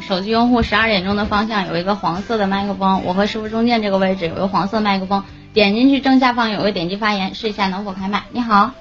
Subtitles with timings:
[0.00, 8.24] 手机用户十二点钟的方向有一个黄色的麦克风，我和师傅中间这个位置有个黄色麦克风，点进去正下方有个点击发言，试一下能否开麦。
[8.32, 8.72] 你好，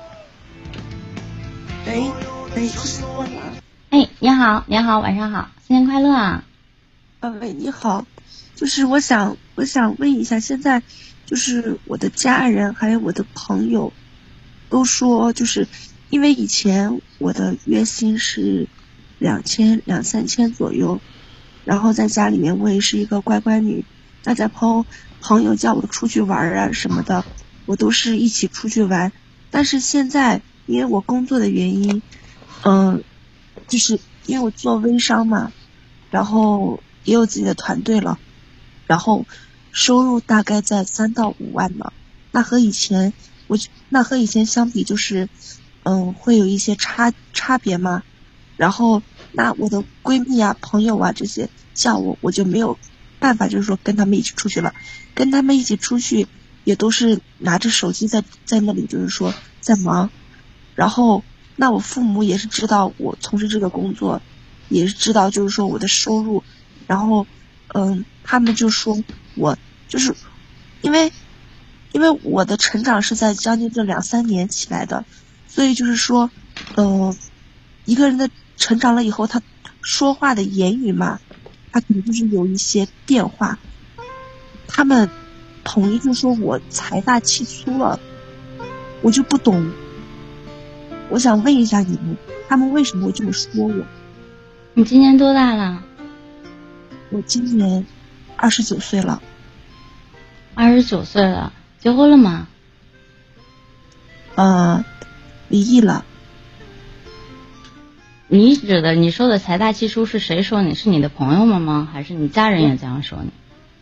[1.87, 2.11] 喂
[2.55, 3.41] 喂，是我吗？
[3.89, 6.43] 哎，你好，你好，晚上好，新年快乐啊！
[7.19, 8.05] 啊喂，你好，
[8.55, 10.83] 就是我想我想问一下，现在
[11.25, 13.91] 就是我的家人还有我的朋友
[14.69, 15.67] 都说，就是
[16.09, 18.67] 因为以前我的月薪是
[19.21, 20.99] 两千两三千左右，
[21.63, 23.85] 然后在家里面我也是一个乖乖女，
[24.23, 24.85] 大家朋
[25.21, 27.23] 朋友叫我出去玩啊什么的，
[27.65, 29.11] 我都是一起出去玩，
[29.51, 32.01] 但是现在因为我工作的原因，
[32.63, 33.03] 嗯。
[33.67, 35.51] 就是因为我做微商嘛，
[36.09, 38.19] 然后也有自己的团队了，
[38.85, 39.25] 然后
[39.71, 41.93] 收入大概在三到五万呢。
[42.31, 43.13] 那和以前
[43.47, 43.57] 我
[43.87, 45.29] 那和以前相比，就是
[45.83, 48.03] 嗯会有一些差差别嘛。
[48.57, 52.77] 然后那我的闺蜜啊、朋友啊这些叫我，我就没有
[53.19, 54.73] 办法，就是说跟他们一起出去了。
[55.13, 56.27] 跟他们一起出去
[56.63, 60.09] 也都是拿着手机在在那里，就是说在忙，
[60.75, 61.23] 然后。
[61.57, 64.19] 那我父母也是知道我从事这个工作，
[64.67, 66.43] 也是知道就是说我的收入，
[66.87, 67.27] 然后，
[67.67, 69.03] 嗯，他们就说
[69.35, 69.55] 我
[69.87, 70.15] 就是，
[70.81, 71.11] 因为，
[71.91, 75.05] 因为我的成长是在将近这两三年起来的，
[75.47, 76.31] 所以就是说，
[76.77, 77.15] 嗯，
[77.85, 78.27] 一个人的
[78.61, 79.41] 成长了以后，他
[79.81, 81.19] 说话的言语嘛，
[81.71, 83.57] 他可能就是有一些变化，
[84.67, 85.09] 他们
[85.63, 87.99] 统一就说我财大气粗了，
[89.01, 89.71] 我就不懂。
[91.09, 92.15] 我想问一下你们，
[92.47, 93.83] 他们为什么会这么说我？
[94.75, 95.83] 你今年多大了？
[97.09, 97.83] 我今年
[98.37, 99.23] 二十九岁了。
[100.53, 102.47] 二十九岁了，结婚了吗？
[104.35, 104.85] 呃，
[105.49, 106.05] 离异了。
[108.33, 110.73] 你指的你说的财大气粗是谁说你？
[110.73, 111.89] 是你的朋友们吗？
[111.91, 113.29] 还是你家人也这样说你？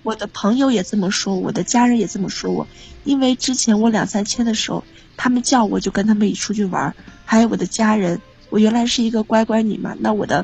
[0.02, 2.68] 我的朋友也这么说，我的家人也这么说我。
[3.04, 4.84] 因为之前我两三千的时候，
[5.18, 6.96] 他们叫我就跟他们一起出去玩。
[7.26, 10.44] 还有我的家人，我原来是一个乖乖女嘛，那我的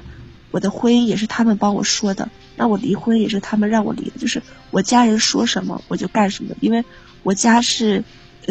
[0.52, 6.86] 我的婚姻也是他们帮我说的，那我离婚也是他们让我离的，就是我家人说什么我就干什么，因为
[7.24, 8.04] 我家是，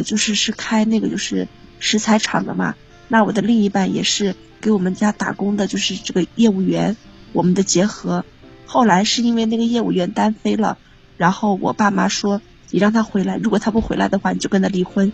[0.04, 1.47] 就是是开那个就是
[1.78, 2.75] 石材厂的嘛，
[3.06, 6.97] 那我的另一半也是给我们家打工的，就是这个业务员，
[7.34, 8.25] 我们的结合，
[8.64, 10.78] 后来是因为那个业务员单飞了，
[11.19, 15.12] 然后我爸妈说你让他回来，如果他不回来的话，你就跟他离婚，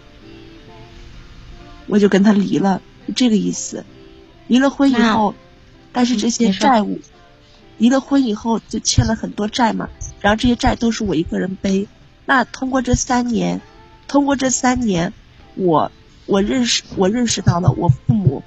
[1.88, 2.80] 我就跟他离了。
[3.16, 3.84] 这个意思，
[4.46, 5.34] 离了婚以后，
[5.90, 7.00] 但是这些债务，
[7.76, 9.88] 离了婚以后就欠了很多债嘛，
[10.20, 11.88] 然后这些债都是我一个人背。
[12.24, 13.60] 那通过这三年，
[14.06, 15.12] 通过这三年，
[15.56, 15.90] 我
[16.26, 18.44] 我认识我认识到了我父母，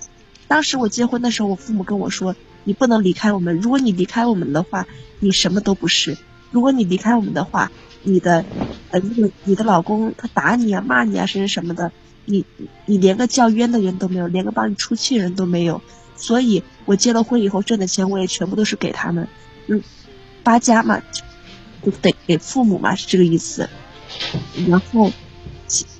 [0.53, 4.85] 当时我结婚的时候，我父母跟我说，你不能离开我们，如果你离开我们的话，
[5.19, 6.13] 你什么都不是；
[6.51, 7.71] 如果你离开我们的话，
[8.03, 8.45] 你的
[8.91, 11.91] 呃那个你的老公他打你啊骂你啊甚至什么的。
[12.25, 12.45] 你
[12.85, 15.81] 你连个叫冤的人都没有，连个帮你出气人都没有，
[16.15, 19.27] 所以我结了婚以后挣的钱我也全部都是给他们，
[19.65, 19.81] 嗯，
[20.43, 21.01] 八家嘛，
[21.83, 23.67] 就得给父母嘛是这个意思，
[24.67, 25.11] 然后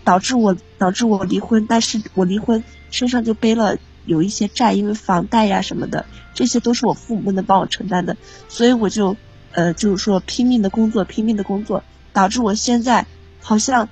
[0.03, 8.17] 导致我导致我离婚，但是我离婚身上就背了有一些债，因为房贷呀什么的，这些都是我父母不能帮我承担的，
[8.49, 9.15] 所以我就
[9.51, 13.05] 呃就是说拼命的工作，拼命的工作，导致我现在
[13.41, 13.89] 好像。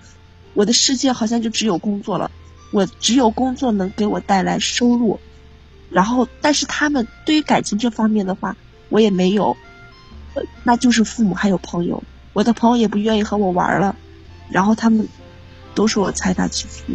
[0.53, 2.29] 我的世界好像就只有工作了，
[2.73, 5.21] 我只有工作能给我带来收入，
[5.89, 8.57] 然后但是他们对于感情这方面的话，
[8.89, 9.55] 我也没有，
[10.66, 13.95] 那就是父母还有朋友，我的朋友也不愿意和我玩了，
[14.50, 15.07] 然后他们
[15.73, 16.91] 都说我财大气粗。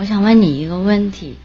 [0.00, 1.36] 我想问你一个问题，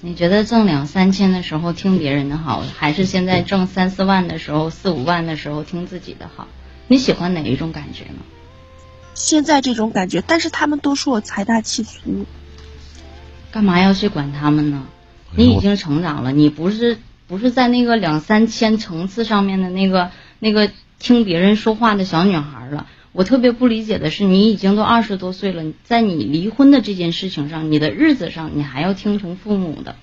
[0.00, 6.48] 你觉得挣两三千的时候听别人的好，还是现在挣三四万的时候、四五万的时候听自己的好？
[6.88, 8.18] 你喜欢哪一种感觉呢？
[9.14, 12.26] 现在这种感觉，但是他们都说我财大气粗，
[13.52, 14.82] 干嘛要去管他们呢？
[15.36, 16.98] 你已经成长了，你不是
[17.28, 20.10] 不是在那个两三千层次上面的那个
[20.40, 22.88] 那个听别人说话的小女孩了。
[23.12, 29.96] 我特别不理解的是，你已经都二十多岁了，在你离婚的这件事情上，你的日子上，你还要听从父母的，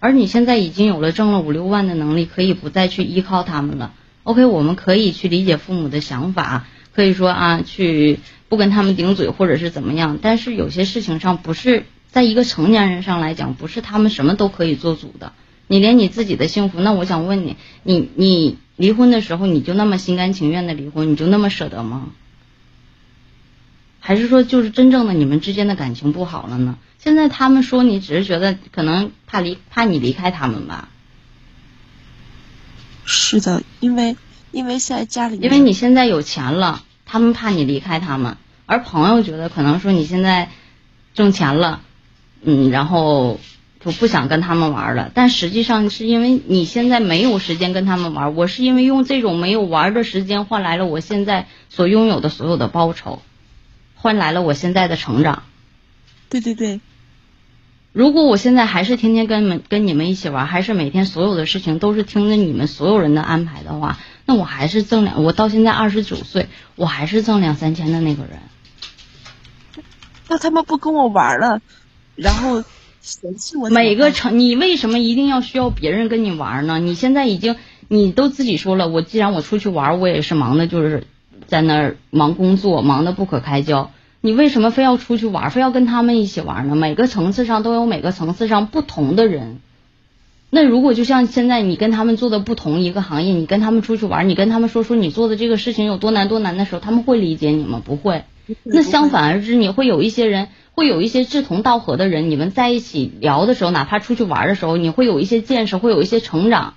[0.00, 3.92] 而你现在已经有了挣了五六万的能力，可以不再去依靠他们了。
[4.24, 6.66] OK，我们可以去理解父母的想法。
[6.92, 10.18] 可以说啊，去不跟他们顶嘴，或者是怎么样。
[10.22, 15.32] 但是有些事情上，不是在一个成年人上来讲，不是他们什么都可以做主的。
[15.66, 22.08] 你连你自己的幸福，那我想问你，你你离婚的时候，你就那么心甘情愿的离婚，你就那么舍得吗？
[24.00, 26.76] 还是说，就是真正的你们之间的感情不好了呢？
[26.98, 30.88] 现在他们说你，只是觉得可能怕离怕你离开他们吧。
[33.04, 34.16] 是的，因为
[34.52, 38.36] 因为现在家里，因为你现在有钱了，他们怕你离开他们，
[38.66, 40.50] 而朋友觉得可能说你现在
[41.14, 41.82] 挣钱了，
[42.42, 43.38] 嗯，然后
[43.84, 45.10] 就不想跟他们玩了。
[45.12, 53.22] 但实际上是因为你现在没有时间跟他们玩，我是因为用这种没有玩的时间换来了我现在所拥有的所有的报酬，
[53.94, 55.42] 换来了我现在的成长。
[56.30, 56.80] 对对对。
[57.92, 68.40] 如果我现在还是天天跟们跟你们一起玩，还是每天所有的事情都是听着你们所有人的安排的话，那我还是挣两，我到现在二十九岁，我还是挣两三千的那个人。
[70.26, 71.60] 那他们不跟我玩了，
[72.16, 72.64] 然后
[73.04, 73.68] 嫌弃我。
[73.68, 76.78] 每个成，你为什么一定要需要别人跟你玩呢？
[76.78, 77.56] 你现在已经，
[77.88, 81.06] 你都自己说了，我既然我出去玩，我也是忙的，就是
[81.46, 83.90] 在那儿忙工作，忙的不可开交。
[84.22, 86.74] 你为什么非要出去玩，非要跟他们一起玩呢？
[86.76, 89.58] 每个层次上都有每个层次上不同的人。
[90.48, 97.82] 那如果就像现在你跟他们做的不同一个行业，你跟他们出去玩，你跟他们说说你做的这个事情有多难多难的时候，他们会理解你吗？
[97.84, 98.24] 不会。
[98.62, 106.74] 那相反而之，你会有一些人，会有一些志同道合的人，你们在一起聊的时候，哪怕出去玩的时候，你会有一些见识，会有一些成长。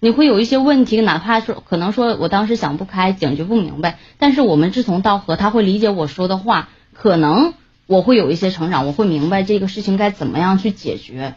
[0.00, 7.54] 你会有一些问题，哪怕说可能说我当时想不开，解决不明白，但是我们志同道合，他会理解我说的话，可能
[7.86, 11.34] 我会有一些成长，我会明白这个事情该怎么样去解决，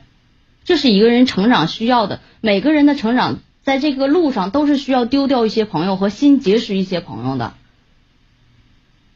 [0.65, 2.19] 这是一个人成长需要的。
[2.41, 7.53] 每个人的成长在这个路上都是需要丢掉一些朋友和新结识一些朋友的，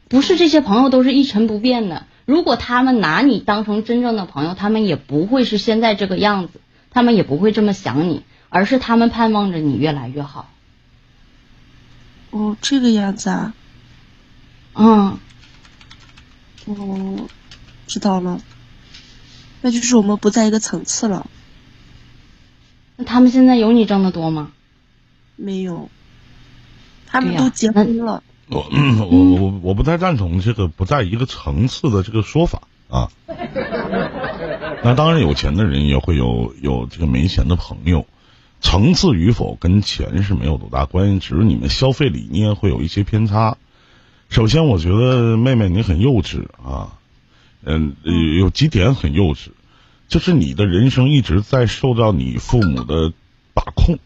[0.08, 2.06] 不是这些朋友都是一成不变的。
[2.24, 6.60] 如果他们拿你当成真正的朋友，他们也不会是现在这个样子，
[6.90, 8.22] 他们也不会这么想你。
[8.50, 10.48] 而是他们盼望着你越来越好。
[12.30, 13.52] 哦，这个样子啊。
[14.74, 15.18] 嗯。
[16.66, 17.28] 哦，
[17.88, 18.40] 知道了。
[19.60, 21.28] 那就是我们不在一个层次了。
[22.94, 24.52] 那他们现在有你挣的多吗？
[25.34, 25.90] 没有。
[27.06, 28.22] 他们都结婚了。
[28.48, 33.10] 我我我我不太赞同这个不在一个层次的这个说法啊。
[34.82, 38.06] 那当然，有钱的人也会有有这个没钱的朋友。
[38.60, 43.58] 层次与否跟钱是没有多大关系，只是你们消费理念会有一些偏差。
[44.30, 46.98] 首先，我觉得妹妹你很幼稚啊，
[47.62, 47.94] 嗯，
[48.38, 49.48] 有几点很幼稚，
[50.08, 53.12] 就是你的人生一直在受到你父母的
[53.52, 53.98] 把控，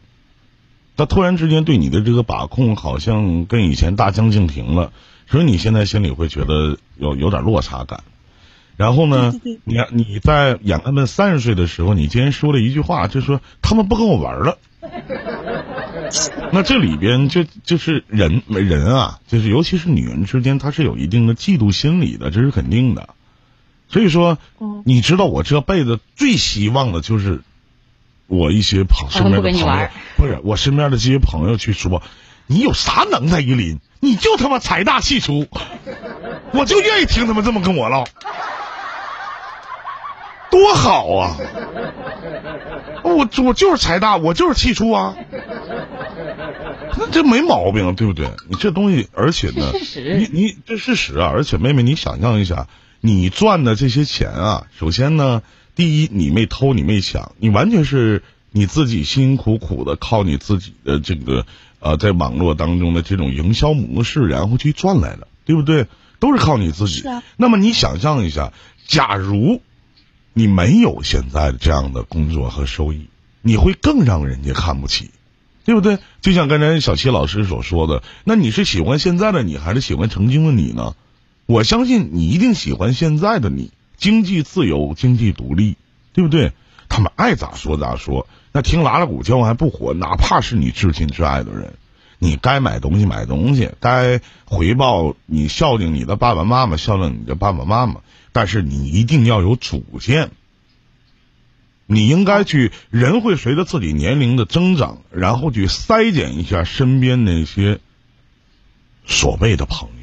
[0.98, 4.92] 他突然之间对你的这个把控好像跟以前大相径庭了，
[5.28, 8.02] 所以你现在心里会觉得有有点落差感。
[8.76, 9.32] 然后呢？
[9.64, 14.58] 你看你在演他们三十岁的时候，你竟然说了一句话，就说他们不跟我玩了。
[16.52, 23.08] 那这里边就就是人人啊，就是尤其是女人之间，她是有一定的嫉妒心理的，这是肯定的。
[23.88, 24.38] 所以说，
[24.84, 27.42] 你知道我这辈子最希望的就是
[28.28, 32.02] 我一些朋身边的朋友，不是我身边的这些朋友去说，
[32.46, 35.48] 你有啥能耐，依林，你就他妈财大气粗，
[36.52, 38.04] 我就愿意听他们这么跟我唠。
[40.50, 41.36] 多好啊！
[43.02, 45.14] 我我就是财大，我就是气粗啊，
[46.96, 48.30] 那这没毛病，对不对？
[48.48, 49.70] 你这东西，而且呢，
[50.16, 51.30] 你你这事实啊！
[51.32, 52.66] 而且妹妹，你想象一下，
[53.00, 55.42] 你赚的这些钱啊，首先呢，
[55.78, 61.46] 第一，你没偷，你没抢，你完全是你自己辛辛苦苦的靠你自己的这个
[61.78, 65.86] 呃，在网络当中的这种营销模式，然后去赚来的，对不对？
[66.18, 67.04] 都是靠你自己。
[67.36, 68.52] 那么你想象一下，
[68.86, 69.62] 假如。
[70.34, 73.08] 你没有现在的这样的工作和收益，
[73.42, 75.10] 你会更让人家看不起，
[75.64, 75.98] 对不对？
[76.20, 80.94] 就像刚才小七老师所说的，那你是喜欢现在的你，还是喜欢曾经的你呢？
[81.46, 85.76] 我相信你一定喜欢现在的你，经济自由，经济独立，
[86.14, 86.52] 对不对？
[86.88, 91.74] 他们爱咋说咋说，那听拉拉鼓叫还不火，哪怕是你至亲至爱的人，
[92.18, 98.00] 你该买东西买东西，该回报你孝敬你的爸爸妈妈，孝敬你的爸爸妈妈。
[98.32, 100.30] 但是你一定要有主见，
[101.86, 107.80] 你应该去，人会随着自己年龄的增长，然后去筛减一下身边那些
[109.04, 109.97] 所谓的朋友。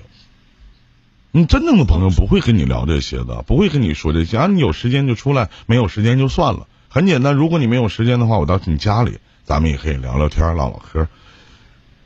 [1.35, 4.37] 你真正的朋友不会跟你聊这些的，不会跟你说这些。
[4.37, 6.65] 啊，你有时间就出来，没有时间就算了。
[6.87, 11.09] 很简单，如果你没有时间的话，我到你家里，咱们也可以聊聊天、唠唠嗑，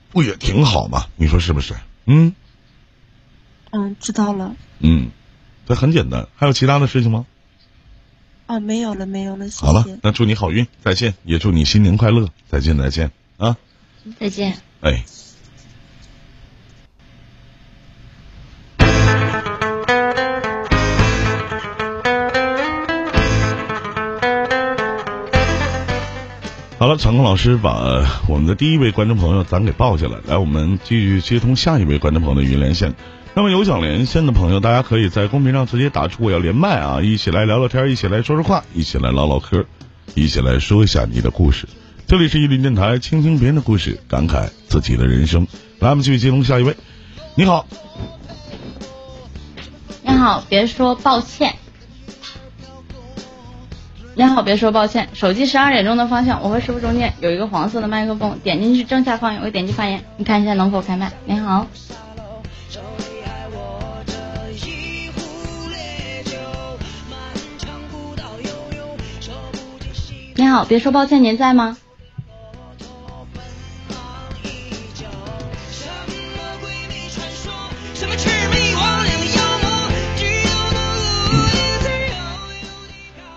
[0.10, 1.06] 不也挺好吗？
[1.16, 1.76] 你说是不是？
[2.08, 2.34] 嗯。
[3.70, 4.56] 嗯，知道了。
[4.80, 5.12] 嗯。
[5.68, 7.28] 这很简单，还有其他的事情吗？
[8.48, 9.46] 啊，没有了，没有了。
[9.62, 13.58] 好了，那祝你好运，再见，也祝你新年快乐，再见，再见啊！
[14.20, 14.58] 再见。
[14.82, 15.04] 哎。
[26.80, 32.96] 好了，场控老师把我们的第一位观众朋友咱给抱下来，来，我们继续接通下一位观众朋友的语音连线。
[33.34, 39.66] 那么有想连线的朋友，大家可以在公屏上直接打出我要连麦啊，一起来聊聊天，一起来说说话，一起来唠唠嗑，
[40.16, 41.68] 一起来说一下你的故事。
[42.08, 45.46] 这里是伊林电台，倾听别人的故事，感慨自己的人生。
[45.80, 46.78] 来，我们继续接通下一位。
[47.36, 47.68] 你好，
[50.04, 51.56] 你好，别说抱歉。
[54.20, 55.08] 你好，别说抱歉。
[55.14, 61.10] 手机十二点钟的方向，我和师傅中间有一个黄色的麦克风，点进去正下方有个点击发言，你看一下能否开麦。
[61.24, 61.66] 你好。
[70.36, 71.78] 你好，别说抱歉，您在吗？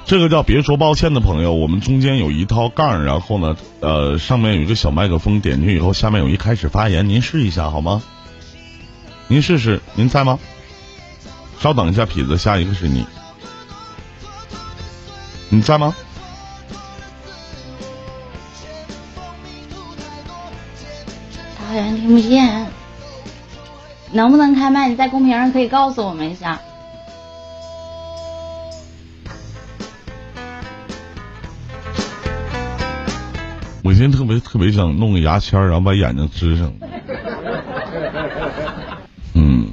[0.05, 8.03] 这个叫别说抱歉的朋友，我们中间有一套杠，然后呢，呃，上面有一个小麦克风，点进去以后，下面有一开始发言，您试一下好吗？
[9.29, 10.39] 您试试，您在吗？
[11.61, 13.07] 稍等一下，痞子，下一个是你，
[15.49, 15.95] 你在吗？
[21.57, 22.67] 他好像听不见，
[24.11, 24.89] 能不能开麦？
[24.89, 26.61] 你在公屏上可以告诉我们一下。
[33.85, 36.73] 我今天特别特别想弄个牙签，然后把眼睛支上。
[39.35, 39.73] 嗯，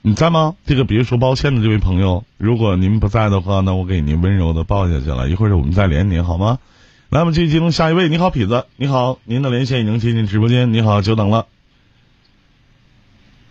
[0.00, 0.56] 你在吗？
[0.64, 5.28] 这个别说抱歉的这位朋友，如果您不在的话，那我给您温柔的抱下去了。
[5.28, 6.60] 一会儿我们再连您好吗？
[7.10, 8.08] 来，我们继续接通下一位。
[8.08, 10.72] 你好，痞子，你好，您的连线已经接进直播间。
[10.72, 11.44] 你好，久等了。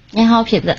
[0.10, 0.78] 你好，痞子，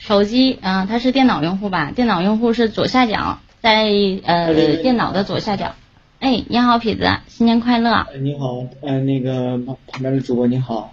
[0.00, 1.92] 手机啊，他是电脑用户吧？
[1.92, 3.84] 电脑用户是左下角，在
[4.24, 5.76] 呃电脑的左下角。
[6.20, 8.06] 哎，你好，痞子，新年快乐！
[8.20, 9.56] 你好，嗯，那个
[9.86, 10.92] 旁边的主播你好，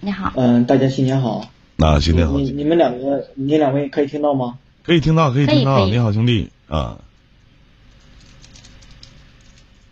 [0.00, 1.50] 你好，嗯，大家新年好。
[1.74, 2.38] 那新年好。
[2.38, 4.58] 你你们两个，你两位可以听到吗？
[4.84, 5.84] 可以听到，可以听到。
[5.86, 6.98] 你好，兄弟啊，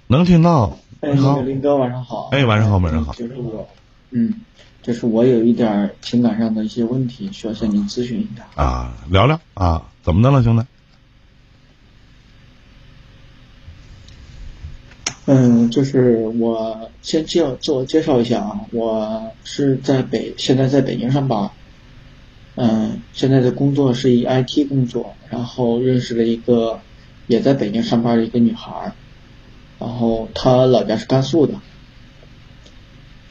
[0.06, 0.78] 能听到。
[1.00, 2.28] 哎，好林哥晚上好。
[2.30, 3.12] 哎，晚上好，晚上好。
[3.14, 3.68] 就是我，
[4.12, 4.32] 嗯，
[4.80, 8.62] 就是我有一点情感上的一些问题，需要向您咨询一下。
[8.62, 10.64] 啊，聊聊啊，怎么的了，兄弟？
[15.34, 21.50] 嗯，就是我先介自我介绍一下啊，我是在北，现在在北京上班，
[22.54, 26.80] 嗯，现在的工作是以 IT 工作，然后认识了一个
[27.28, 28.92] 也在北京上班的一个女孩，
[29.78, 31.54] 然后她老家是甘肃的，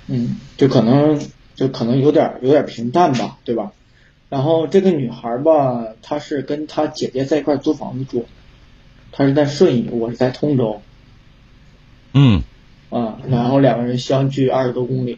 [0.07, 1.21] 嗯，就可能
[1.53, 3.73] 就可能有点有点平淡吧，对吧？
[4.27, 8.25] 然后这个女孩吧，她是跟她姐姐在一块租房子住，
[9.11, 10.81] 她是在顺义，我是在通州。
[12.13, 12.43] 嗯，
[12.89, 15.17] 啊，然后两个人相距二十多公里，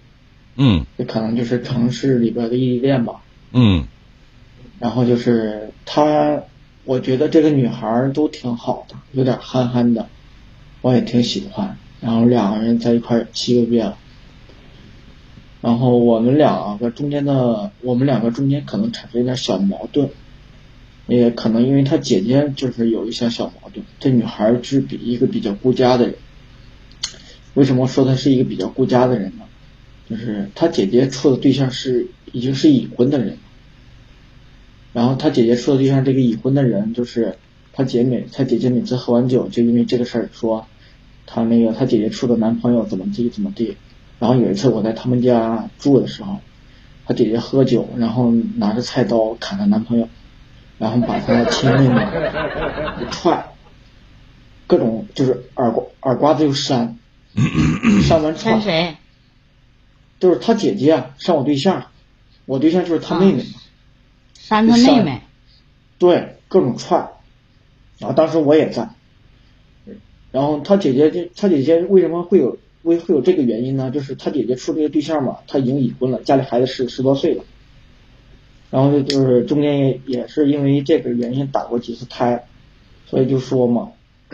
[0.56, 3.22] 嗯，这可能就是城市里边的异地恋吧，
[3.52, 3.86] 嗯，
[4.80, 6.44] 然后就是他，
[6.84, 10.08] 我觉得这个女孩都挺好的，有点憨憨的，
[10.82, 11.78] 我也挺喜欢。
[12.00, 13.98] 然后两个人在一块七个月了，
[15.62, 20.10] 然后我们两个中间的，我们两个中间可能产生一点小矛盾，
[21.08, 23.86] 也可能因为他姐姐就是有一些小矛盾。
[24.00, 26.16] 这女孩是比一个比较顾家的人。
[27.54, 29.44] 为什么说他是一个比较顾家的人呢？
[30.10, 33.38] 就是他姐姐处的对象是已经是已婚的人，
[34.92, 37.38] 然后他姐姐处的对象这个已婚的人，就是
[37.72, 40.68] 他姐每他姐姐每次喝完酒，就因为这个事儿说
[41.26, 43.78] 他那个他姐姐处的男朋友怎么地怎么地。
[44.20, 46.42] 然后有一次我在他们家住的时候，
[47.06, 50.10] 他姐姐喝酒，然后拿着菜刀砍他男朋友，
[50.80, 52.06] 然后把他的亲妹妹
[53.02, 53.54] 一 踹，
[54.68, 56.98] 各种就是耳刮耳刮子又扇。
[58.08, 58.96] 上门串谁？
[60.20, 61.88] 就是他姐姐啊，上我对象，
[62.46, 63.60] 我对象就是他妹妹嘛。
[64.34, 65.22] 扇他妹妹。
[65.98, 67.10] 对，各种串。
[67.98, 68.90] 然后当时我也在。
[70.32, 73.92] 然后他姐姐就，他姐姐为什么会有为会有这个原因呢？
[73.92, 77.44] 就是他姐姐处这个对象嘛，他已经已婚了，家里孩子十十多岁了。
[78.70, 82.46] 然后就是中间也也是因为这个原因打过几次胎，
[83.08, 83.92] 所以就说嘛，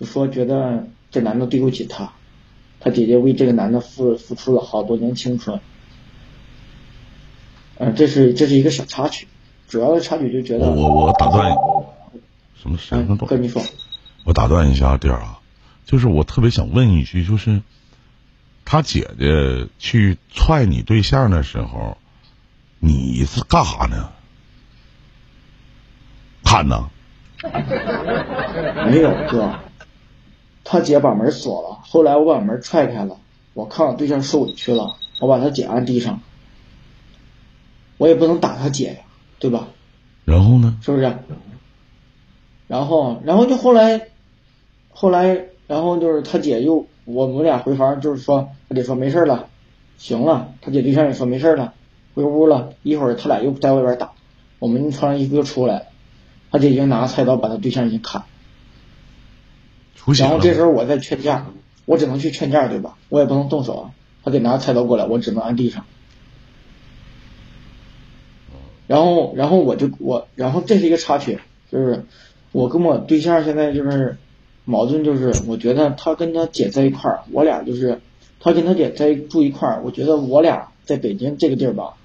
[0.00, 0.88] 就说觉得。
[1.10, 2.12] 这男的对不起她，
[2.80, 5.60] 她姐姐为这个男的付付出了好多年青春。
[7.78, 9.28] 嗯，这是这是一个小插曲，
[9.68, 11.54] 主要的插曲就觉得我我打断，
[12.60, 12.94] 什么事？
[13.26, 13.62] 哥，你说，
[14.24, 15.38] 我打断一下弟儿啊，
[15.86, 17.62] 就是我特别想问一句，就是
[18.64, 21.96] 他姐姐去踹你对象的时候，
[22.80, 24.10] 你是干啥呢？
[26.44, 26.90] 看呢？
[28.90, 29.54] 没有哥。
[30.70, 33.16] 他姐把门锁了，后来我把门踹开了，
[33.54, 36.20] 我看我对象受委屈了，我把他姐按地上，
[37.96, 38.98] 我也不能打他姐呀，
[39.38, 39.68] 对吧？
[40.26, 40.76] 然后呢？
[40.82, 41.10] 是不是？
[42.66, 44.08] 然后，然后就后来，
[44.90, 49.48] 后来，然后就是他姐又我们俩回房，就是说他姐说没事了，
[49.96, 51.72] 行了，他姐对象也说没事了，
[52.14, 54.12] 回屋了，一会儿他俩又在外边打，
[54.58, 55.86] 我们穿上衣服又出来，
[56.50, 58.24] 他姐已经拿菜刀把他对象已经砍。
[60.16, 61.46] 然后这时候我在劝架，
[61.84, 62.96] 我只能去劝架，对吧？
[63.08, 63.90] 我也不能动手啊，
[64.24, 65.84] 他得拿菜刀过来，我只能按地上。
[68.86, 71.38] 然后，然后我就我，然后这是一个插曲，
[71.70, 72.06] 就是
[72.52, 74.16] 我跟我对象现在就是
[74.64, 78.00] 矛盾，就是我觉得他跟他姐在一块儿，我俩就是
[78.40, 81.96] 他跟他姐在住一块儿，我觉得我俩在北京这个地儿吧，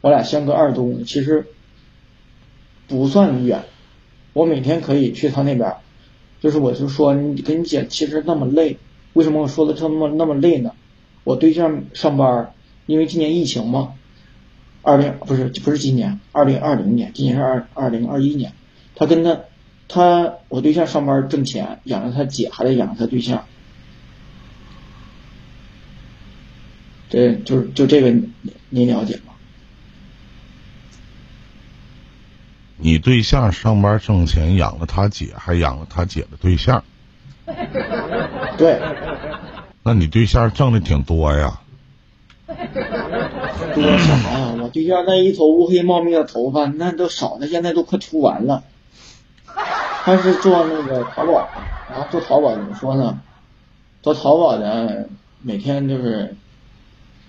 [0.00, 1.46] 我俩相隔二十多公里，其实
[2.88, 3.64] 不算远，
[4.32, 5.74] 我每天可以去他那边。
[6.46, 8.78] 就是我就说你跟你姐其实那么累，
[9.14, 10.70] 为什么我说的这么那么累呢？
[11.24, 12.54] 我对象上班，
[12.86, 13.94] 因为今年疫情嘛，
[14.80, 18.52] 二零不是不是今年二零二零年，今年是二二零二一年，
[18.94, 19.40] 他跟他
[19.88, 23.44] 他我对象上班挣钱，养着他姐还得养着他对象，
[27.10, 28.14] 这就是就这个
[28.70, 29.32] 您了解吗？
[32.78, 36.84] 你对象上班挣钱养了他姐，还养了他姐的对象。
[38.58, 38.80] 对。
[39.82, 41.60] 那你对象挣的挺多呀。
[42.46, 44.54] 多啥呀？
[44.60, 48.64] 我对象那一头乌黑茂密的头发，那都少的现在都快秃完了。
[50.04, 51.48] 他是做那个淘宝，
[51.90, 53.20] 然后做淘宝怎么说呢？
[54.02, 55.08] 做淘宝的
[55.42, 56.36] 每天就是，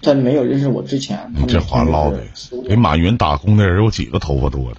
[0.02, 2.22] 在没有认识我之前，你这话唠的，
[2.68, 4.78] 给马云打工的人有几个头发多的？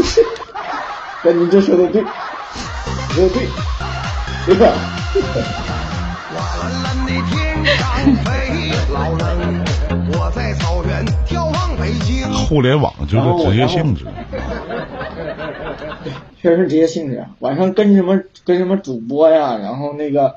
[1.22, 3.46] 哥，你这说的对，说的对，
[4.46, 4.72] 对吧？
[12.48, 14.04] 互联网就是 职业性质，
[16.40, 17.24] 确实是职业性质。
[17.38, 20.34] 晚上跟什么跟什么主播呀，然后那个，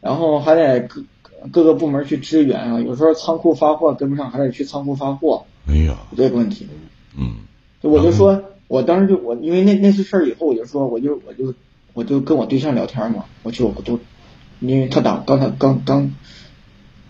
[0.00, 1.02] 然后还得各
[1.50, 2.80] 各个部门去支援啊。
[2.80, 5.44] 有时候仓库发货跟不上，还得去仓库发货。
[5.66, 6.68] 哎呀，这个问题。
[7.16, 7.34] 嗯。
[7.82, 8.40] 我就说。
[8.70, 11.52] 我当时就我因为那那次事儿以后，我就说我就我就
[11.92, 13.98] 我就跟我对象聊天嘛，我去我都，
[14.60, 16.14] 因为他打刚才刚刚，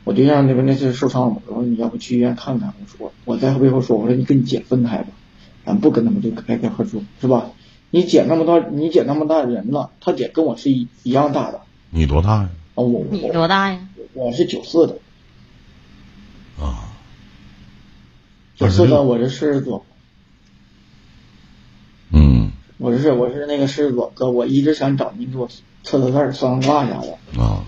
[0.05, 5.09] 我对象那边那次受伤了嘛，我说你要不去医院看看，我说我在背后说我说你跟你姐分开吧，
[5.67, 7.51] 咱不跟他们就挨个合住是吧？
[7.91, 11.61] 你姐那么大你姐那么大人了，他姐跟我是一一样大的。
[11.91, 12.49] 你多大呀？
[12.75, 13.87] 啊我你多大呀？
[14.15, 14.97] 我是九四的。
[16.59, 16.89] 啊。
[18.57, 19.85] 九四的我是狮子座。
[22.81, 25.47] 我是我是那个狮子座哥，我一直想找您给我
[25.83, 27.13] 测测字儿、算算卦啥的。
[27.39, 27.63] 啊，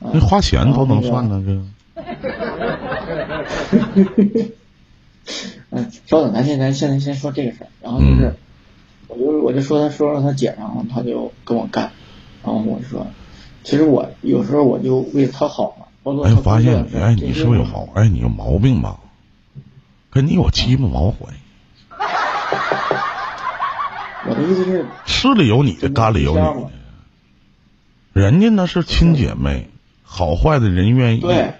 [0.00, 1.52] 那花钱都能算呢这。
[5.70, 8.34] 嗯，稍等，咱现咱现在先说这个事儿，然后就是，
[9.08, 11.92] 我就我就说他说说他姐，然后他就跟我干，
[12.44, 13.06] 然后我说，
[13.64, 15.86] 其实我有时候我就为他好嘛。
[16.22, 17.88] 哎，发现哎，你是不是有毛？
[17.94, 19.00] 哎，你有毛病吧？
[20.10, 21.38] 跟你有鸡巴毛关系？
[24.28, 26.70] 我的意思是，吃里有你的，肝里有你的。
[28.12, 29.68] 人家那是亲姐妹，
[30.02, 31.20] 好坏的人愿意。
[31.20, 31.54] 对。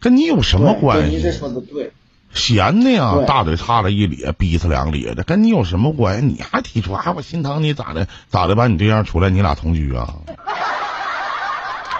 [0.00, 1.16] 跟你有什么关系？
[1.16, 1.92] 你这说的对。
[2.32, 6.26] 闲的呀，大嘴叉了一咧，逼他两咧的，跟你有什么关系？
[6.26, 7.12] 你还提出啊？
[7.16, 8.06] 我心疼你咋的？
[8.28, 8.54] 咋的？
[8.54, 10.14] 把你对象出来，你俩同居啊？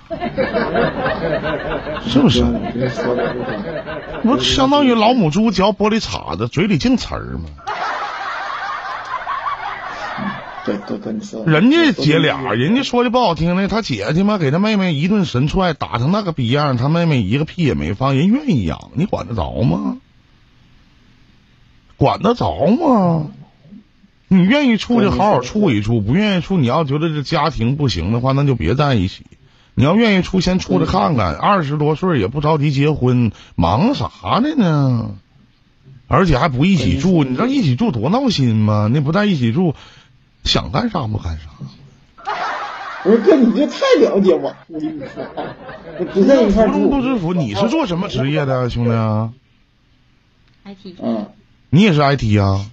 [2.07, 2.45] 是不是？
[4.23, 7.49] 不相当于老母猪嚼玻璃碴子，嘴里净词儿吗？
[10.67, 19.99] 对，哥哥，你说，人家姐俩，人家说的不好听的，他姐他妈给他妹妹一顿神踹，打成那个逼样，他妹妹一个屁也没放，人愿意养，你管得着吗？
[21.97, 23.29] 管得着吗？
[24.27, 29.25] 你愿意处就好好处一处，不愿意处，你要觉得这家庭不行的话，那就别在一起。
[29.77, 31.37] 你要愿意处，先处着看看。
[31.37, 35.15] 二十多岁也不着急结婚，忙啥的呢？
[36.09, 38.91] 而且还不一起住，你知道一起住多闹心吗？
[38.93, 39.77] 那不在一起住。
[40.47, 41.51] 想干啥不干啥？
[43.03, 44.57] 不是哥，你这太了解我。
[44.69, 45.25] 我跟你说，
[45.99, 46.89] 你不在一块住。
[46.91, 48.91] 不知福，你是做什么职业的，兄弟
[50.65, 50.97] ？IT。
[51.01, 51.29] 嗯。
[51.71, 52.65] 你也是 IT 啊？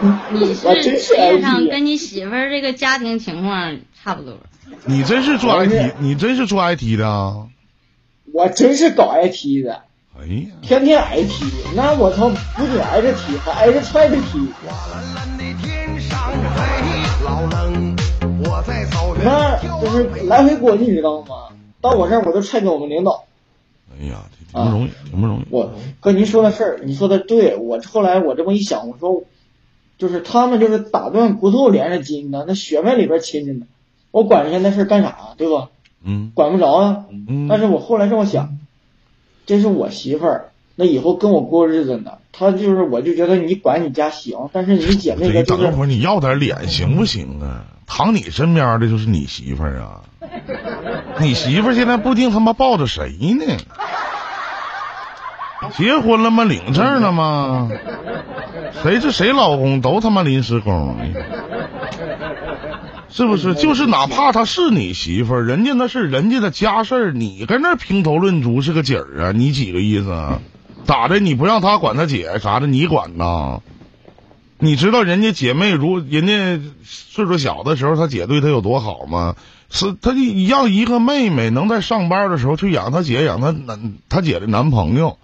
[0.32, 4.38] 你是事业上跟你媳妇儿这个家庭情况差不多。
[4.84, 7.48] 你真是做 IT，你真是做 IT 的？
[8.32, 9.82] 我真是搞 IT 的。
[10.18, 11.44] 哎呀，天天挨踢，
[11.74, 14.48] 那我操，不仅挨着踢，还挨着踹着踢。
[19.22, 21.48] 那就是来回过，你知道吗？
[21.80, 23.24] 到我这儿我都踹给我们领导。
[23.92, 25.44] 哎呀，挺不容易，挺不容易。
[25.50, 27.56] 我跟您说的事儿，你说的对。
[27.56, 29.24] 我后来我这么一想，我说，
[29.96, 33.66] 就是他们就是打断骨头连着筋呢，那血脉里边亲着呢。
[34.10, 35.70] 我管人家那事儿干啥，对吧？
[36.04, 36.32] 嗯。
[36.34, 37.04] 管不着啊。
[37.10, 37.46] 嗯。
[37.48, 38.58] 但是我后来这么想，
[39.50, 42.12] 这是我媳妇儿，那以后跟我过日子呢。
[42.30, 45.64] 她就是，我就觉得你管你家行，但是你姐妹的就是。
[45.64, 47.64] 等会儿你要点脸行不行啊？
[47.84, 50.02] 躺你身边的就是你媳妇儿啊。
[51.18, 53.56] 你媳妇儿现在不定他妈抱着谁呢？
[55.76, 56.44] 结婚了吗？
[56.44, 57.68] 领证了吗？
[58.84, 60.96] 谁是谁老公都他妈临时工，
[63.10, 63.54] 是不是？
[63.54, 69.32] 就是哪怕她是你媳妇儿，人家那是人家的家事儿，你跟那评头论足是个景儿啊？
[69.32, 70.38] 你几个意思？
[70.84, 71.18] 咋的？
[71.18, 73.60] 你不让他管他姐啥的，你管呐？
[74.58, 79.34] 你知道人家姐妹如人家岁数小的时候，他姐对他有多好吗？
[79.70, 80.12] 是他
[80.48, 85.16] 让一个妹妹能在上班的时候去养她姐，养她男她姐的男朋友，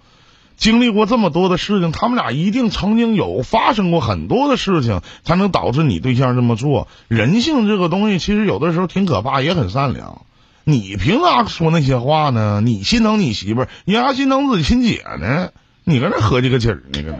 [0.57, 6.87] 经历过这么多的事情，他们俩一定曾经有发生过很多的事情，才能导致你对象这么做。
[7.07, 10.23] 人性这个东西，其实有的时候挺可怕，也很善良。
[10.63, 12.59] 你凭啥说那些话呢？
[12.61, 15.51] 你心疼你媳妇儿，你还心疼自己亲姐呢？
[15.85, 17.01] 你搁那合计个劲儿呢？
[17.03, 17.13] 搁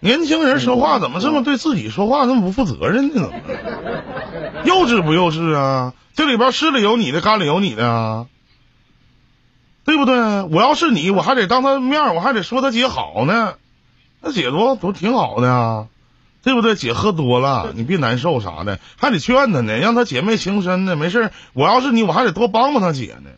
[0.00, 3.14] 年轻人说话怎么这么对自己说话这么不负责任呢？
[3.14, 3.30] 怎么？
[4.64, 5.92] 幼稚不幼稚啊？
[6.16, 8.26] 这里边湿里有你的，干里有你的啊，
[9.90, 10.42] 对不对？
[10.42, 13.54] 我要是你，我还得当他面，我还得说他姐好呢。
[14.20, 15.86] 那姐多多挺好的啊，
[16.44, 16.76] 对不对？
[16.76, 20.94] 姐喝多了，你别难受啥的，还得劝他呢，让他姐妹情深呢。
[20.94, 23.30] 没事，我要是你，我还得多帮帮他姐呢。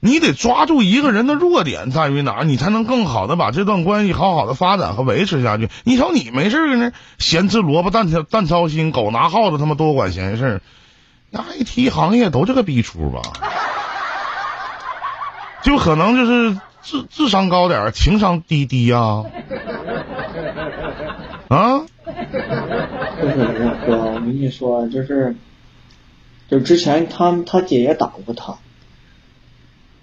[0.00, 5.68] 你得抓住一个人的弱点在于哪，你才能更好的把这段关系好好的发展和维持下去。
[5.84, 10.62] 你瞅你没事呢，闲吃萝卜淡操淡操心，狗拿耗子他妈多管闲事。
[11.32, 13.20] IT 行业都这个逼出吧？
[15.62, 19.24] 就可能就是智智商高点，情商低低呀？
[21.48, 21.82] 啊？
[23.20, 25.36] 就是哥，我跟你说，就是，
[26.48, 28.56] 就之前他他姐也打过他。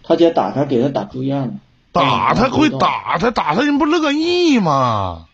[0.04, 1.54] 他姐打他，给他打住院了。
[1.92, 5.26] 打他会打他，打他人不乐意吗？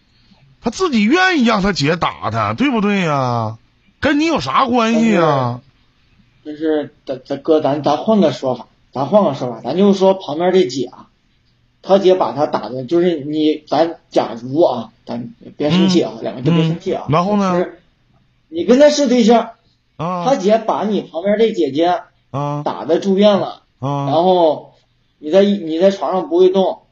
[0.62, 3.58] 他自己愿意让他姐打他，对不对呀？
[4.00, 5.60] 跟你有啥关系呀？
[6.46, 11.08] 就是咱咱哥，咱咱换个说法，咱换个说法，咱就说旁边这姐啊，
[11.82, 17.06] 他姐把他打的，就是你咱假如啊，咱别生气啊，两个就别生气啊。
[17.10, 17.66] 然后呢？
[18.50, 19.50] 你跟他是对象，
[19.98, 22.02] 他姐把你旁边这姐姐
[22.64, 23.64] 打的住院了。
[23.80, 24.76] 啊，然后
[25.18, 26.84] 你在你在床上不会动，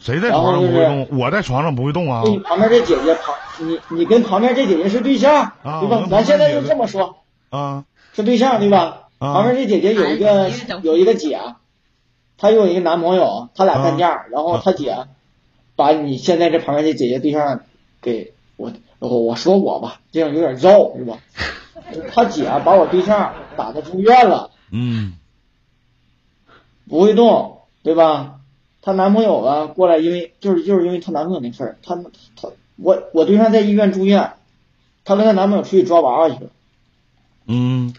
[0.00, 1.06] 谁在床上不会动？
[1.20, 2.22] 我在床上不会动啊。
[2.26, 6.08] 你旁边这姐姐旁，你你跟旁边这姐姐是对象，对吧？
[6.10, 7.18] 咱现在就这么说
[7.50, 9.09] 啊，是对象对吧？
[9.20, 10.50] 旁边这姐姐有一个
[10.82, 11.38] 有一个姐，
[12.38, 15.06] 她有一个男朋友，他俩干架，然后她姐
[15.76, 17.60] 把你现在这旁边这姐姐对象
[18.00, 21.18] 给我我我说我吧，这样有点绕是吧？
[22.12, 25.14] 他姐把我对象打的住院了，嗯。
[26.88, 28.40] 不会动，对吧？
[28.82, 31.94] 她男朋友啊过来，因为就是就是因为她男朋友那事儿，她
[32.36, 34.32] 她我我对象在医院住院，
[35.04, 36.50] 她跟她男朋友出去抓娃娃去了。
[37.46, 37.94] 嗯。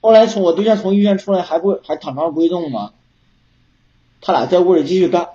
[0.00, 2.92] 后来从我对象从医院出来还不还躺床上不会动吗？
[4.20, 5.28] 他俩在屋里继续干。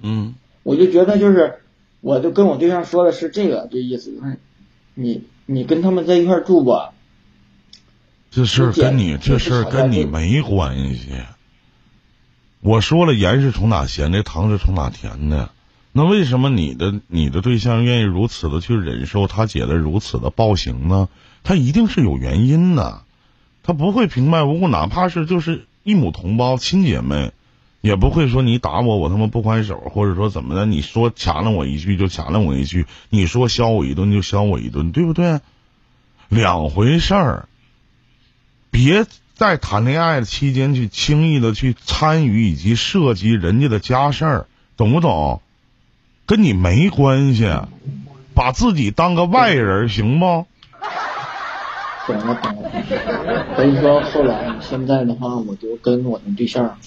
[0.00, 0.34] 嗯。
[0.62, 1.60] 我就觉得就是，
[2.00, 4.40] 我就跟我对象说的是这个这意思，就是
[4.94, 6.92] 你你跟他们在一块住吧。
[8.32, 11.12] 这事儿跟你这事儿跟你没关系。
[12.60, 15.50] 我说了，盐是从哪咸的，糖是从哪甜的。
[15.92, 21.08] 那为什么你的你的对象愿意如此的去忍受他姐的如此的暴行呢？
[21.44, 23.02] 他一定是有原因的。
[23.66, 27.32] 他不会平白无故，哪怕是就是一母同胞亲姐妹，
[27.80, 30.66] 也不会说你打我，我他妈不还手，或者说怎么的？
[30.66, 35.40] 你说掐了我一句就掐了我一句，你说削我一顿就削我一顿，对不对？
[36.28, 37.48] 两回事儿。
[38.70, 45.42] 别在谈恋爱的期间去轻易的去参与以及涉及人家的家事儿，懂不懂？
[46.24, 47.50] 跟你没关系，
[48.32, 50.46] 把自己当个外人行不？
[52.06, 53.56] 懂了懂了。
[53.56, 56.78] 所以说后来现在的话，我就跟我的对象，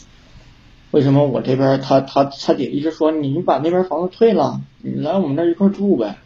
[0.91, 6.17] 为什么我这边他他他姐一直说你把那边房子退了，你来我们这一块住呗，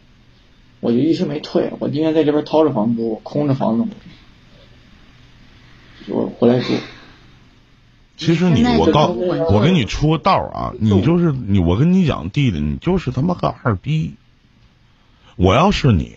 [0.80, 3.88] 我就一直没退，我今天在这边掏着房租，空着房子。
[6.08, 6.74] 我回来住。
[8.16, 14.14] 其实你我告我给你出个道啊，你就是你，我跟你讲弟弟，你就是他妈个二逼。
[15.36, 16.12] 我要是你，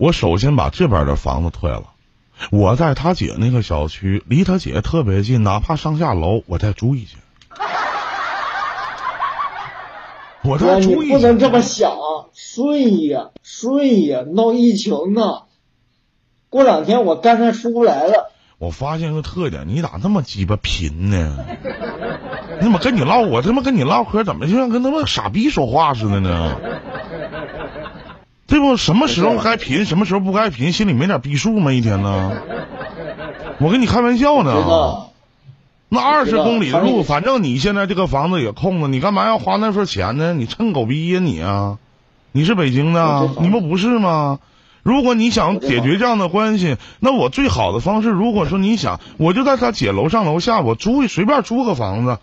[0.00, 1.82] 我首先把这边的房子退了。
[2.50, 7.18] 我在他姐那个小区，离他姐特别近，哪怕上下楼，我再租一间。
[10.42, 11.92] 我再住一你不能这么想，
[12.32, 15.42] 睡呀睡呀闹疫情呢。
[16.48, 18.32] 过两天我干脆出不来了。
[18.56, 21.44] 我发现个特点，你咋那么鸡巴贫呢？
[22.56, 26.56] 你怎么跟你唠，我他妈跟你唠嗑，怎么就像跟他妈傻逼说话似的呢？
[28.50, 28.76] 对不？
[28.76, 31.72] 什么时候该贫，什么时候不该贫，心里没点逼数吗？
[31.72, 32.32] 一天呢？
[33.60, 35.06] 我跟你开玩笑呢。
[35.88, 40.34] 那二十公里的路，反正你现在这个房子也空了，你干嘛要花那份钱呢？
[40.34, 41.78] 你趁狗逼呀你啊！
[42.32, 44.38] 你是北京的，你不不是吗？
[44.82, 52.18] 如果你想解决这样的关系，那我最好的方式，如果说你想，我就在他姐楼上楼下，我租随便租个房子，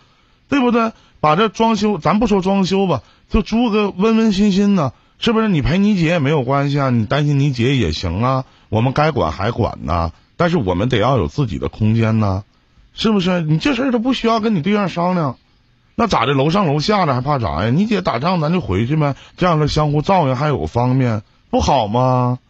[0.48, 0.92] 对不对？
[1.20, 5.48] 把这装修，咱不说装修吧，就租个温温馨馨的，是不是？
[5.48, 8.44] 你陪你姐也没有关系啊，你担心你姐也行啊。
[8.68, 12.44] 我们该管还管呢，但是我们得要有自己的空间呢。
[12.94, 13.40] 是不是？
[13.42, 15.36] 你这事儿都不需要跟你对象商量，
[15.94, 16.32] 那咋的？
[16.32, 17.70] 楼上楼下的还怕啥呀？
[17.70, 22.40] 你姐打仗咱就回去呗，这样的相互照应还有方便，不好吗？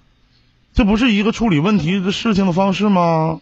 [0.73, 3.41] 这不是一个处理问题的事情的方式吗？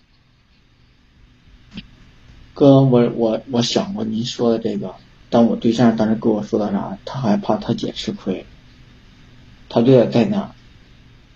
[2.55, 4.95] 哥，我我我想过您说的这个，
[5.31, 6.99] 但我对象当时跟我说的啥？
[7.05, 8.47] 他还怕他姐吃亏，
[9.77, 10.53] 他就在那。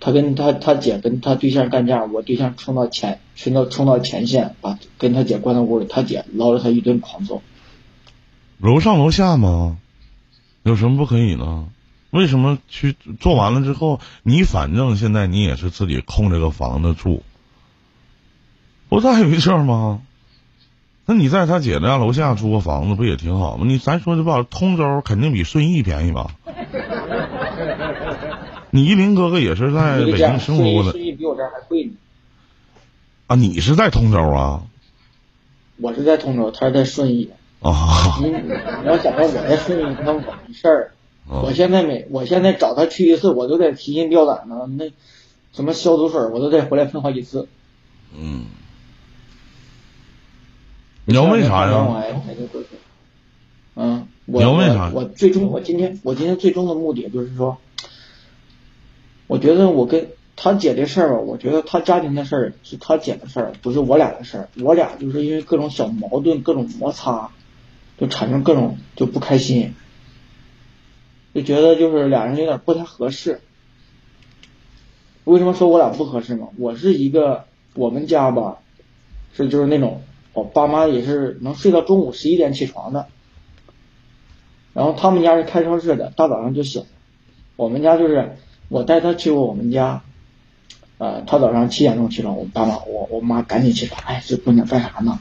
[0.00, 7.42] 他跟他他姐跟他对象干架，我对象冲到前，冲到冲到前线，把跟他姐关到屋里，他姐捞着他一顿狂揍。
[8.56, 9.76] 楼上楼下吗？
[10.62, 11.68] 有什么不可以呢？
[12.08, 17.22] 为什么去做完了之后，你反正现在你也是自己空这个房子住，
[18.88, 20.00] 不再有一事吗？
[21.04, 23.66] 那你在他姐家楼下租个房子不也挺好吗？
[23.66, 26.34] 你咱说的不好，通州肯定比顺义便宜吧？
[28.72, 31.92] 你依林哥哥也是在北京生活过的，比我这还贵呢。
[33.26, 34.62] 啊，你是在通州啊？
[35.78, 37.30] 我是在通州，他是在顺义。
[37.60, 38.18] 啊。
[38.20, 40.92] 你你要想到我在顺义，那我没事儿。
[41.26, 44.66] 我现在每我现在找他去一次，我都得提心吊胆的。
[44.66, 44.90] 那
[45.52, 47.48] 什么消毒水，我都得回来喷好几次。
[48.16, 48.44] 嗯。
[51.06, 52.04] 你要问啥呀？
[53.74, 54.90] 嗯，我要问啥？
[54.94, 57.58] 我最终我今天我今天最终的目的就是说。
[59.30, 64.48] 我觉得我跟他姐的事儿吧，我觉得他家庭的事儿是他姐的事儿，不是我俩的事儿。
[64.60, 67.30] 我俩就是因为各种小矛盾、各种摩擦，
[67.96, 69.76] 就产生各种就不开心，
[71.32, 73.40] 就觉得就是俩人有点不太合适。
[75.22, 76.48] 为什么说我俩不合适呢？
[76.58, 78.58] 我是一个我们家吧，
[79.32, 83.06] 是就是那种我爸妈也是能睡到中午十一点起床的，
[84.72, 86.84] 然后他们家是开超市的，大早上就醒，
[87.54, 88.36] 我们家就是。
[88.70, 90.00] 我带他去过我们家，
[90.98, 95.18] 呃，他早上七点钟起床，我爸妈我我妈赶紧起床，哎，这姑娘干啥呢？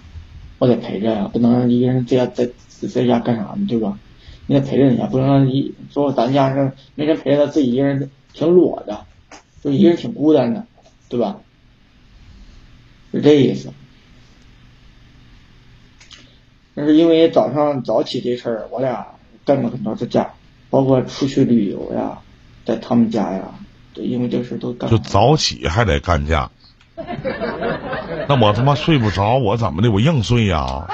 [0.60, 2.48] 我得陪着呀，不能一个人在家在
[2.88, 3.98] 在家干啥呢，对吧？
[4.46, 9.06] 你得陪着人家，不能让一说咱家是没人陪着他自己一个人挺裸的，
[9.64, 10.68] 就一个人挺孤单的，
[11.10, 11.42] 对吧？
[13.12, 13.74] 是这意思。
[16.76, 19.08] 但是因为早上早起这事儿，我俩
[19.44, 20.36] 干了很多次架，
[20.70, 22.22] 包括出去旅游呀。
[22.70, 23.42] 在他们家呀，
[23.94, 24.88] 对，因为这事都干。
[24.92, 26.52] 就早起还得干架，
[28.30, 29.90] 那我他妈睡不着，我怎么的？
[29.90, 30.86] 我硬睡呀？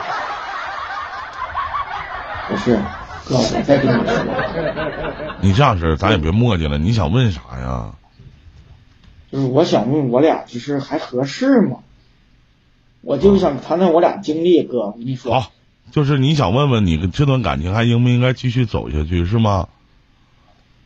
[2.47, 2.77] 不是，
[3.27, 5.35] 哥，我再跟你说。
[5.41, 6.77] 你这样式咱也别磨叽了。
[6.77, 7.95] 你想问啥呀？
[9.29, 11.79] 就是我想问我俩，就是还合适吗？
[13.01, 15.41] 我就想谈谈我俩经历，哥，我跟你说。
[15.41, 15.51] 好，
[15.91, 19.67] 就是你想问问你这段感情还应不应该继续走下去，是吗？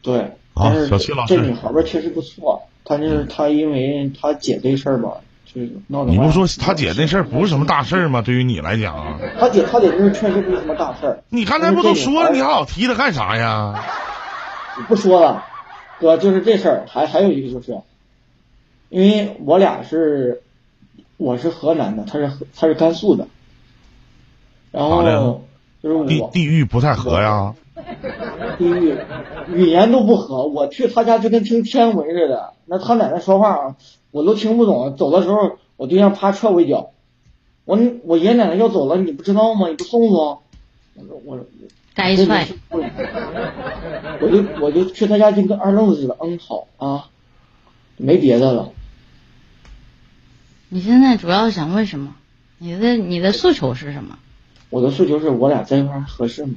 [0.01, 0.38] 对。
[0.59, 0.89] 但是
[1.27, 5.13] 这女孩吧确实不错，但是她因为她姐这事儿吧，
[5.45, 6.11] 就是闹的。
[6.11, 8.21] 你不说她姐那事儿不是什么大事儿吗？
[8.21, 11.23] 对于你来讲， 她姐她姐这事确实不是什么大事儿。
[11.29, 13.83] 你刚才不都说了，你还老提她干啥呀？
[14.87, 15.43] 不说了，
[15.99, 17.79] 哥，就是这事儿，还还有一个就是，
[18.89, 20.41] 因为我俩是，
[21.17, 23.27] 我是河南的，她是她是甘肃的，
[24.71, 25.43] 然后
[25.83, 27.53] 就是我地地域不太合呀。
[28.59, 28.97] 地狱
[29.55, 32.53] 语言都不合，我去他家就跟听天文似的。
[32.65, 33.77] 那他奶奶说话，
[34.11, 34.95] 我都听不懂。
[34.97, 36.91] 走的时候，我对象啪踹我一脚。
[37.63, 39.69] 我我爷爷奶奶要走了，你不知道吗？
[39.69, 40.41] 你不送送？
[40.95, 41.39] 我说我
[41.95, 42.47] 该踹。
[42.69, 46.17] 我就我就去他家就跟二愣子似的。
[46.19, 47.05] 嗯，好啊，
[47.95, 48.73] 没别的了。
[50.67, 52.13] 你现在主要想问什么？
[52.57, 54.19] 你的你的诉求是什么？
[54.69, 56.55] 我的诉求是我俩在一块合适吗？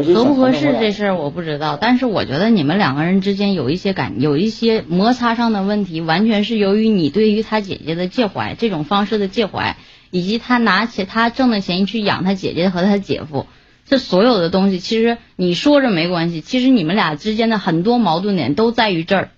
[0.00, 9.76] 合不合适这事儿我不知道，但是我觉得你们两个人之间有一些感，有一些摩擦上的问题，完全是由于你对于他姐姐的介怀，这种方式的介怀，
[10.10, 13.46] 以及他拿起他挣的钱去养他姐姐和他姐夫，
[13.84, 19.30] 这所有的东西，其实你说着没关系，其实你们俩之间的很多矛盾点都在于这儿，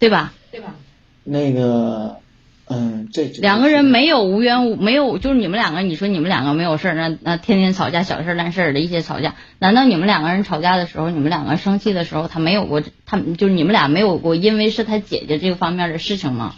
[0.00, 0.32] 对吧？
[0.50, 0.74] 对吧？
[1.22, 2.21] 那个。
[2.74, 16.54] 嗯，这两个人没有无缘无没有，就是你们两个，你说你们两个没有事儿，那那天天吵架，小事烂事儿的一些吵架，难道你们两个人吵架的时候，你们两个生气的时候，他没有过，他就是你们俩没有过，因为是他姐姐这个方面的事情吗？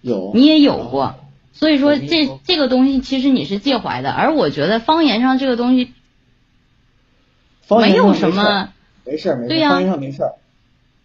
[0.00, 1.16] 有，你也有过，
[1.52, 5.92] 所以说这这个东西其实你是介怀的，而我觉得方言上这个东西
[7.68, 8.70] 没有什么，
[9.04, 10.22] 没事没事，方言上没事。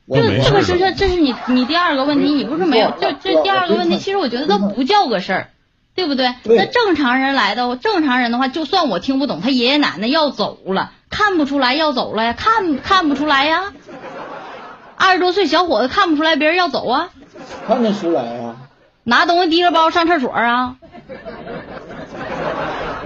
[0.07, 5.49] 这这个是这这是你你第二个问题，你不是没有这这第二个问题，其实我觉得都不叫个事儿，
[5.95, 6.33] 对不对？
[6.43, 13.73] 那正常人来的，正常人的话，就算我听不懂，他爷爷奶奶要走了，看不出来要走了呀，看看不出来呀。
[14.95, 17.09] 二十多岁小伙子看不出来别人要走啊？
[17.67, 18.57] 看得出来啊。
[19.03, 20.75] 拿东西提着包上厕所啊？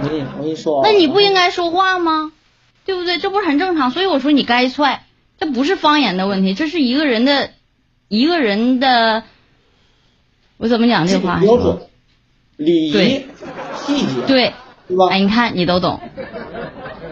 [0.02, 2.32] 你我跟你说，那你不应该说话吗？
[2.84, 3.18] 对不对？
[3.18, 3.90] 这不是很正常？
[3.90, 5.04] 所以我说你该踹。
[5.40, 7.50] 这不是方言的问题，这是一个人的，
[8.08, 9.24] 一个人的，
[10.58, 11.40] 我怎么讲这话？
[11.40, 11.78] 标准、
[12.58, 14.52] 礼仪、细节，对，
[14.86, 15.08] 对吧？
[15.10, 15.98] 哎，你看你都懂。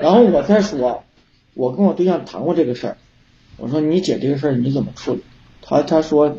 [0.02, 1.04] 然后我再说，
[1.54, 2.96] 我跟我对象谈过这个事儿，
[3.56, 5.22] 我说你姐这个事儿你怎么处理？
[5.62, 6.36] 他他说，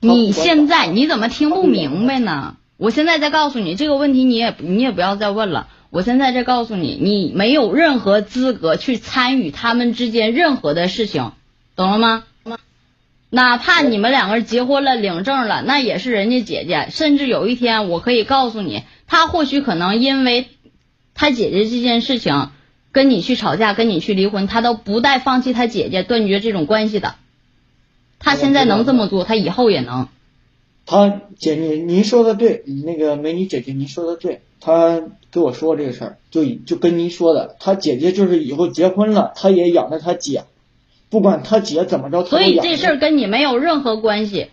[0.00, 2.56] 你现在你怎么听不明白呢？
[2.78, 5.68] 我现在再告诉你这个问题，你也你也不要再问了。
[5.90, 11.32] 我现在这告诉你，你没有任何资格去参与他们之间任何的事情，
[11.74, 12.24] 懂了吗？
[13.28, 16.88] 哪怕你们两个人结婚了、领证了，那也是人家姐姐。
[16.90, 20.48] 甚至有一天，我可以告诉你，他或许可能因为
[21.14, 22.50] 他姐姐这件事情
[22.90, 27.14] 跟你去吵架、跟你去离婚，他都不带放弃他姐姐、断绝这种关系的。
[28.18, 30.08] 他现在能这么做，他以后也能。
[30.86, 34.42] 他姐，您您说的对，那个美女姐姐，您说的对。
[34.60, 35.00] 他
[35.32, 40.44] 跟我说这个事儿，就就跟您说的，他姐姐就是以后结婚了，他也养着他姐，
[41.08, 44.48] 不管他姐怎么着，所以这事儿跟你没有任何关系。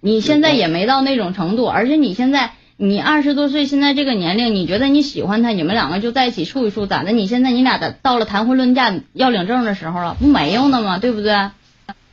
[0.00, 7.12] 你现在也没到那种程度，而且你现在你二十多岁，现在这个年龄，你觉得你喜欢他，你们两个就在一起处一处，咋的？
[7.12, 10.98] 你现在你俩的到了谈婚论嫁要领证的时候了，不没有呢吗？
[10.98, 11.32] 对不对？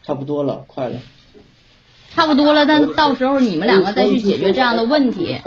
[0.04, 1.00] 差不多了，快了。
[2.12, 5.38] 差不多了，但到时候你们两个再去解决这样的问题。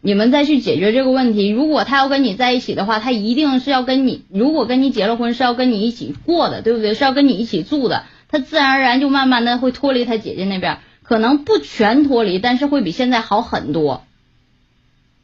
[0.00, 1.48] 你们再去解决这个问题。
[1.48, 4.22] 如果他要跟你在一起的话，他一定是要跟你。
[4.30, 6.94] 如果跟你结了婚，是要跟你一起过的，对不对？
[6.94, 8.04] 是要跟你一起住的。
[8.28, 14.04] 他自然而然就慢慢的会脱离他姐姐那边，可能不全脱离，但是会比现在好很多。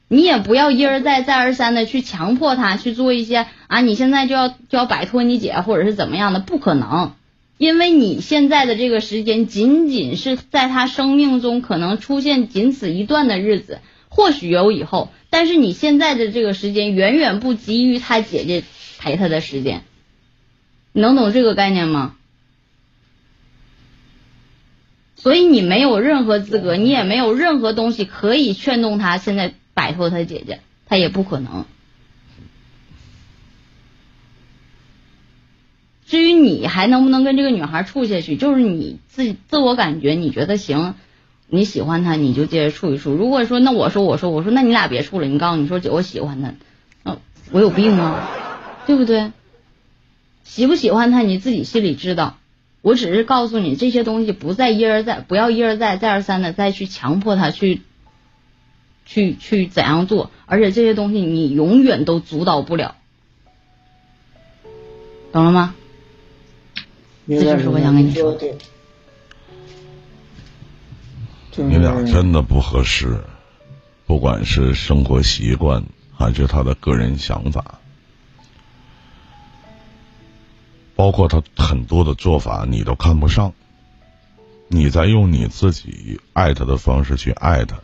[0.09, 7.13] 你也不要一而再再而三的去强迫他去做一些啊，你现在就要就要摆脱你姐或者是怎么样的，不可能。
[7.59, 13.79] 因为你现在的这个时间，仅仅是在他生命中可能出现仅此一段的日子。
[14.15, 18.63] 或许有以后，但是你现在的这个时间远远不及于他姐姐
[19.01, 19.83] 陪他的时间，
[20.93, 22.15] 能懂这个概念吗？
[25.17, 31.65] 所以你没有任何资格，你也没有任何东西可以劝动他现在摆脱他姐姐，他也不可能。
[36.07, 40.95] 至于你还能不能跟这个女孩处下去，就是你自自我感觉，你觉得行。
[41.49, 43.13] 你喜欢他，你就接着处一处。
[43.13, 45.27] 如果说那我说我说我说那你俩别处了。
[45.27, 46.55] 你告诉你说姐我喜欢他，
[47.05, 47.19] 嗯，
[47.53, 48.29] 我有病吗？
[48.87, 49.33] 对不对？
[50.43, 52.39] 喜不喜欢他你自己心里知道。
[52.83, 57.81] 我只是告诉你这些东西不再一而再，不要一而再再而三的再去强迫他去，
[59.07, 60.31] 去去怎样做。
[60.45, 62.97] 而且这些东西你永远都阻挡不了，
[65.33, 65.75] 懂了吗？
[67.27, 68.39] 这就是我想跟你说。
[71.57, 73.23] 你俩真的不合适，
[74.07, 77.79] 不管是生活习惯还是他的个人想法，
[80.97, 83.53] 包括他很多的做法，你都看不上。
[84.67, 87.79] 你在用你自己爱他的方式去爱他，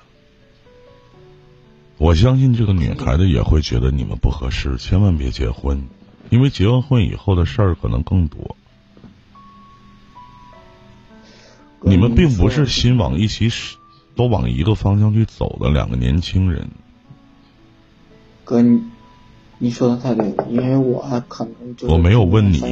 [1.99, 5.87] 我相信这个女孩子也会觉得你们不合适，千万别结婚，
[6.31, 8.57] 因为结完婚以后的事儿可能更多。
[11.83, 13.77] 你们并不是心往一起使，
[14.15, 16.69] 都往一个方向去走的两个年轻人。
[18.45, 18.63] 哥，
[19.59, 22.63] 你说的太对了，因为我可能我没有问你，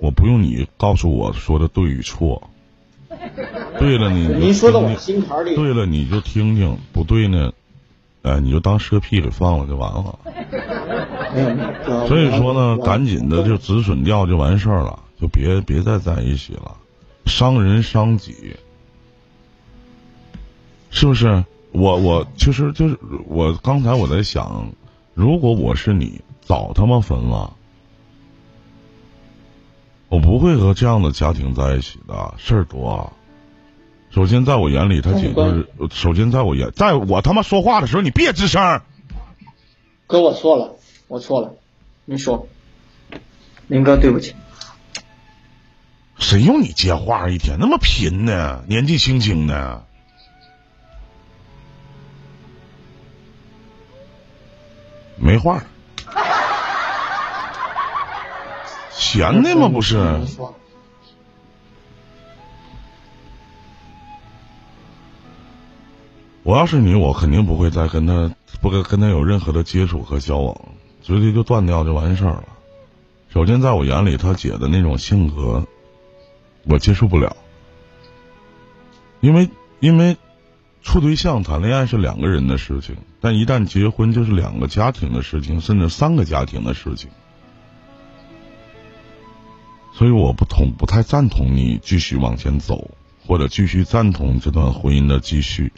[0.00, 2.50] 我不用你告诉我说的对与错。
[3.78, 5.54] 对了，你您 说到我心坎里。
[5.54, 7.52] 对了，你就听听；不对呢，
[8.22, 10.18] 哎，你就当蛇屁给放了就完了。
[12.06, 16.76] 所以说呢，赶紧的就止损掉就完事儿了，就别别再在一起了，
[17.28, 18.56] 伤人伤己，
[20.90, 21.44] 是不是？
[21.70, 24.72] 我我其实就是我刚才我在想，
[25.12, 27.54] 如果我是你，早他妈分了，
[30.08, 33.12] 我不会和这样的家庭在一起的，事儿多。
[34.10, 35.68] 首先，在我眼里，他姐就是。
[35.90, 38.80] 首先，在我眼，在我他妈说话的时候，你别吱声。
[40.06, 40.74] 哥，我错了，
[41.06, 41.54] 我错了。
[42.06, 42.48] 您说，
[43.66, 44.34] 林哥，对不起。
[46.18, 47.28] 谁用你接话？
[47.28, 48.62] 一天那么贫呢？
[48.66, 49.84] 年纪轻轻的，
[55.16, 55.62] 没话。
[58.92, 59.68] 闲的吗？
[59.68, 59.96] 不是。
[66.42, 70.58] 我要是你，我肯定不会再跟他不跟跟他有任何的接触和交往，
[71.02, 72.44] 直接就断掉就完事儿了。
[73.28, 75.66] 首先，在我眼里，他姐的那种性格，
[76.68, 77.36] 我接受不了。
[79.20, 79.48] 因为
[79.80, 80.16] 因为
[80.82, 87.10] 处对象、谈恋爱是两个人的事情，但一旦结婚，就是两个家庭的事情，甚至三个家庭的事情。
[89.92, 92.92] 所以，我不同不太赞同你继续往前走，
[93.26, 95.72] 或者继续赞同这段婚姻的继续。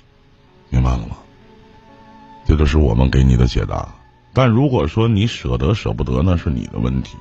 [0.68, 1.16] 明白了吗？
[2.46, 3.94] 这都是我们给你的解答。
[4.32, 7.16] 但如果说你舍得舍不得，那是你的问题。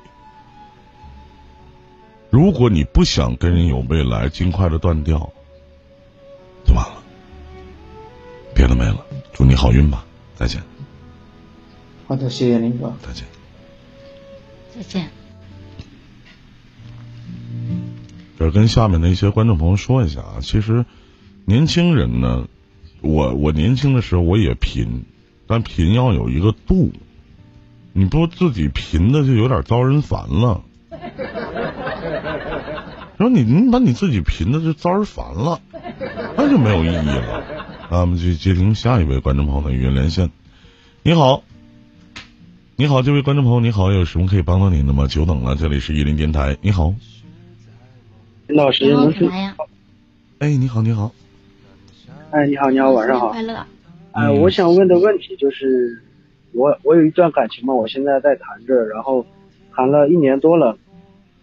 [2.30, 5.32] 如果你不想跟人有未来，尽快的断掉，
[6.64, 7.02] 就完了。
[8.54, 10.04] 别的没了，祝你好运吧，
[10.36, 10.62] 再见。
[12.06, 13.24] 好的，谢谢林哥，再见。
[14.74, 15.10] 再见。
[18.38, 20.84] 这跟下面的一些观众朋友说一下啊，其实
[21.44, 22.48] 年轻人呢。
[23.02, 25.06] 我我年轻的时候我也贫，
[25.46, 26.92] 但贫要有一个度，
[27.94, 30.62] 你不自己贫的就有点招人烦了。
[33.20, 35.60] 说你你把你自己贫的就招人烦了，
[36.38, 37.44] 那就没有意义了。
[37.90, 40.30] 那我们去接听下一位观众朋友的语音连线。
[41.02, 41.42] 你好，
[42.76, 45.06] 你好，这位观众朋友，你好，有什么可以帮到您的吗？
[45.06, 46.94] 久等了，这里是伊林电台，你好。
[48.46, 49.26] 林老师，您是？
[50.38, 51.12] 哎，你好，你好。
[52.30, 53.28] 哎，你好，你好，晚上好。
[53.28, 53.66] 快乐。
[54.12, 56.02] 哎，我想问的问题就是，
[56.52, 59.26] 我我有一段感情嘛，我现在在谈着，然后
[59.76, 60.78] 谈了一年多了，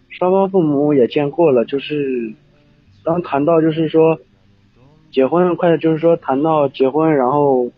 [0.08, 2.34] 双方父母也见过了，就是
[3.04, 4.18] 当谈到就是说
[5.10, 7.70] 结婚快，就是说谈到结婚，然后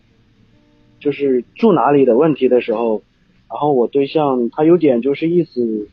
[0.99, 3.01] 就是住哪里的问题的时候，
[3.49, 5.89] 然后我对象他有点就是意思，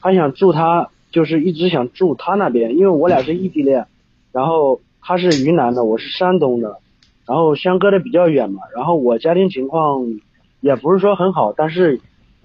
[0.00, 3.86] 他想住他就是一直想住他那边，因为我俩是异地恋，
[4.32, 4.80] 然后。
[5.08, 6.80] 他是云南的，我是山东的，
[7.28, 8.62] 然后相隔的比较远嘛。
[8.74, 10.04] 然后我家庭情况
[10.60, 12.00] 也不是说很好，但是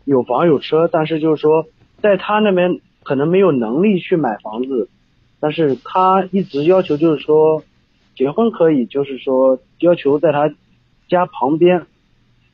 [0.06, 1.66] 有房有车，但是就是说
[2.04, 4.90] 在他那边可能没有能力去买房子，
[5.40, 7.64] 但是他一直要求就是说
[8.16, 10.54] 结婚可以，就是说要求在他
[11.08, 11.88] 家旁边，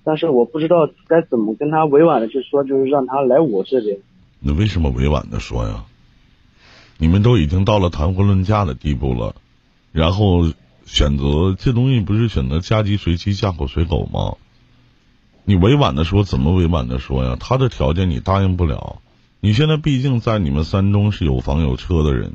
[0.03, 3.97] 但是我不知道该怎么跟他委婉的去说，就是让他来我这边。
[4.39, 5.85] 那为什么委婉的说呀？
[6.97, 9.35] 你们都已经到了谈婚论嫁的地步了。
[9.91, 10.45] 然后
[10.85, 14.35] 选择这东西不是选择嫁鸡随鸡嫁狗随狗吗？
[15.43, 17.35] 你委婉的说怎么委婉的说呀？
[17.39, 19.01] 他的条件你答应不了。
[19.47, 22.33] 你现在毕竟在你们三中是有房有车的人，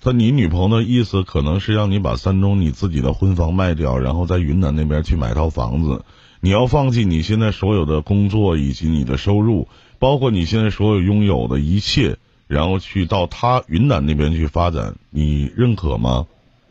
[0.00, 6.04] 他你女朋友的意思可能是让你把三中你自己的婚房卖掉，然后在云南那边去买套房子。
[6.40, 9.68] 你要放弃你现在所有的工作以及你的收入，
[10.00, 12.16] 包括你现在所有拥有的一切，
[12.48, 16.26] 然后去到他云南那边去发展，你认可吗？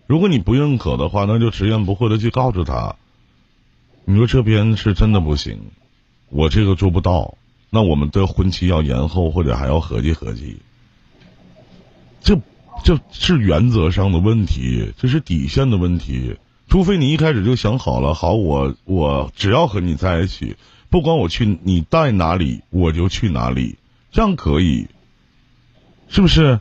[0.08, 2.98] 如果你不认可的话，那就直言不讳的去告诉他，
[4.04, 5.62] 你说这边是真的不行，
[6.28, 7.38] 我这个做不到，
[7.76, 10.58] 那我们的婚期要延后，或者还要合计合计。
[12.22, 12.40] 这
[12.84, 16.36] 这是原则上的问题，这是底线的问题。
[16.68, 20.56] 除非你一开始就想好了，好，我我只要和你在一起，
[20.92, 23.78] 不管我去你带哪里，我就去哪里，
[24.12, 24.86] 这样可以，
[26.10, 26.60] 是不是？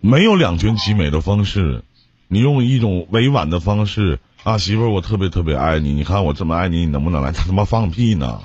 [0.00, 1.84] 没有两全其美的方式，
[2.26, 7.32] 你用一种委婉的方式啊，媳妇儿，我特别特别爱你，你看我这么爱你，你能不能来？
[7.32, 8.40] 他他妈放屁呢！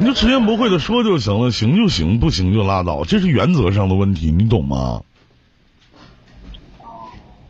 [0.00, 5.02] 你就直言不讳的说就行了，行就行，不行就拉倒，这是原则上的问题，你懂吗？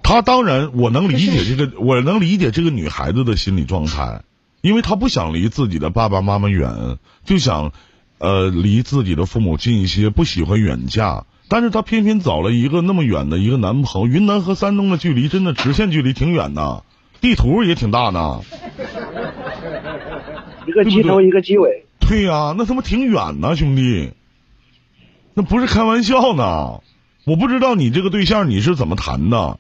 [0.03, 4.23] 他当然，我能理解这个，我能理解这个女孩子的心理状态，
[4.61, 7.73] 因为她不想离自己的爸爸妈妈远，就想
[8.19, 11.25] 呃离自己的父母近一些，不喜欢远嫁。
[11.49, 16.85] 但是她偏偏找了一个那么远的一个男朋友，云南和山东的距离真的直线距离挺远的，
[17.25, 18.43] 地图也挺大呢。
[20.69, 21.87] 一个鸡头一个鸡尾。
[21.99, 24.13] 对呀，那他妈挺远呐，兄弟，
[25.33, 26.83] 那不是开玩笑呢。
[27.25, 29.59] 我不知道你这个对象你是怎么谈的，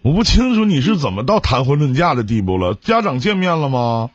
[0.00, 2.72] 我不清楚你是怎么到谈婚论嫁的地步了。
[2.72, 4.08] 家长见面了吗？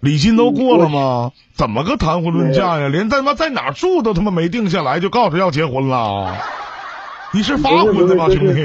[0.00, 1.32] 礼金都过了吗？
[1.54, 2.88] 怎么个谈婚论嫁呀？
[2.88, 6.36] 连他妈在哪住都他妈没定下来，就告诉要结婚了？
[7.32, 8.62] 你是发婚的吗，兄弟？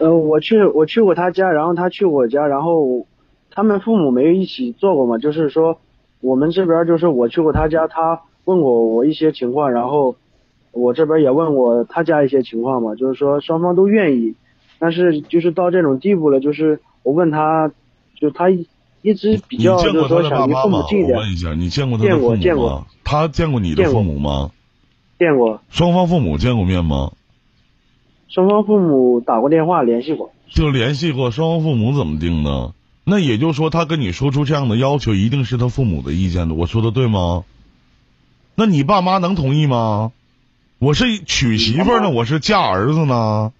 [0.00, 3.06] 呃，我去我去过他家，然后他去我家，然后
[3.52, 5.78] 他们父母没一起做过嘛，就是说
[6.20, 10.16] 我们这边就是我去过他家，他问过我一些情况，然后。
[10.72, 14.36] 我这边也问过他家一些情况嘛，就是说双方都愿意，
[14.78, 17.72] 但是就是到这种地步了，就是我问他，
[18.14, 21.16] 就他一直比较就是说想离父母近一点。
[21.16, 22.40] 我问一下，你见过他的父母吗？
[22.40, 22.86] 见过。
[23.02, 24.52] 他见过你的父母吗？
[25.18, 25.60] 见过。
[25.70, 27.10] 双方父母见过面吗？
[28.30, 30.30] 双方父母打过电话联系过。
[30.48, 32.72] 就联系过，双方父母怎么定呢？
[33.04, 36.54] 那也就是说，他跟你说出这样的要求，一定是他父母的意见的。
[36.54, 37.44] 我说的对吗？
[38.54, 40.12] 那你爸妈能同意吗？
[40.78, 43.52] 我是娶媳妇呢，我是嫁儿子呢。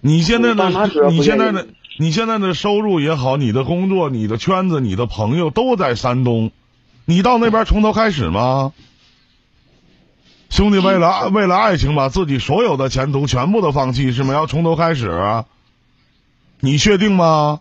[0.00, 0.70] 你现在的
[1.10, 1.66] 你现在的
[1.98, 6.52] 你现在的收入也好，你的工作、你的圈子、你的朋友都在山东，
[7.04, 8.72] 你到那边从头开始吗？
[10.50, 14.34] 兄弟，为了为了爱情把自己所有的前途全部都放弃是吗？
[14.34, 15.44] 要从头开始？
[16.58, 17.60] 你确定吗？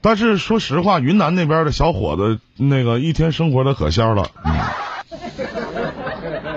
[0.00, 4.30] 但是说实话，云南那边的小伙子那个一天生活的可香了。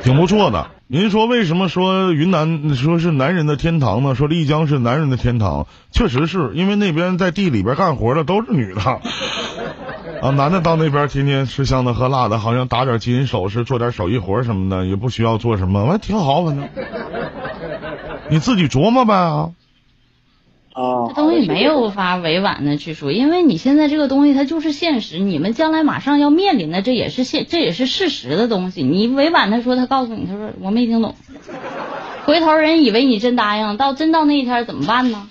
[0.04, 0.70] 挺不错的。
[0.88, 4.14] 您说为什么说云南说是男人的天堂呢？
[4.14, 9.02] 说丽江是男人的天堂，确实是因为那边在地里边干活的都是女的
[10.22, 16.68] 啊，男的到那边天天吃香的喝辣的，好像打点金银首饰，做点手艺活什么的，也不需要做什么，完挺好，反正
[18.30, 19.52] 你自己琢磨呗啊。
[20.76, 28.84] 这东西没有法委婉的去说，因为你现在这个东西它就是现实，你们将来马上要面临的这也是现这也是事实的东西。
[28.84, 31.16] 你委婉的说，他告诉你，他说我没听懂，
[32.26, 35.28] 回头人以为你真答应，到真到那一天怎么办呢？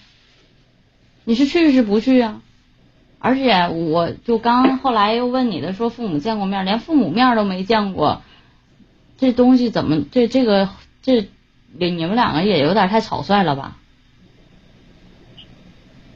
[1.22, 2.41] 你是去是不去啊？
[3.27, 3.51] 而且
[3.91, 8.22] 我就刚后来又问你的，说父母见过面，连父母面都没见过，
[9.18, 10.68] 这东西怎么这这个
[11.03, 11.29] 这
[11.77, 13.79] 你们两个也有点太草率了吧？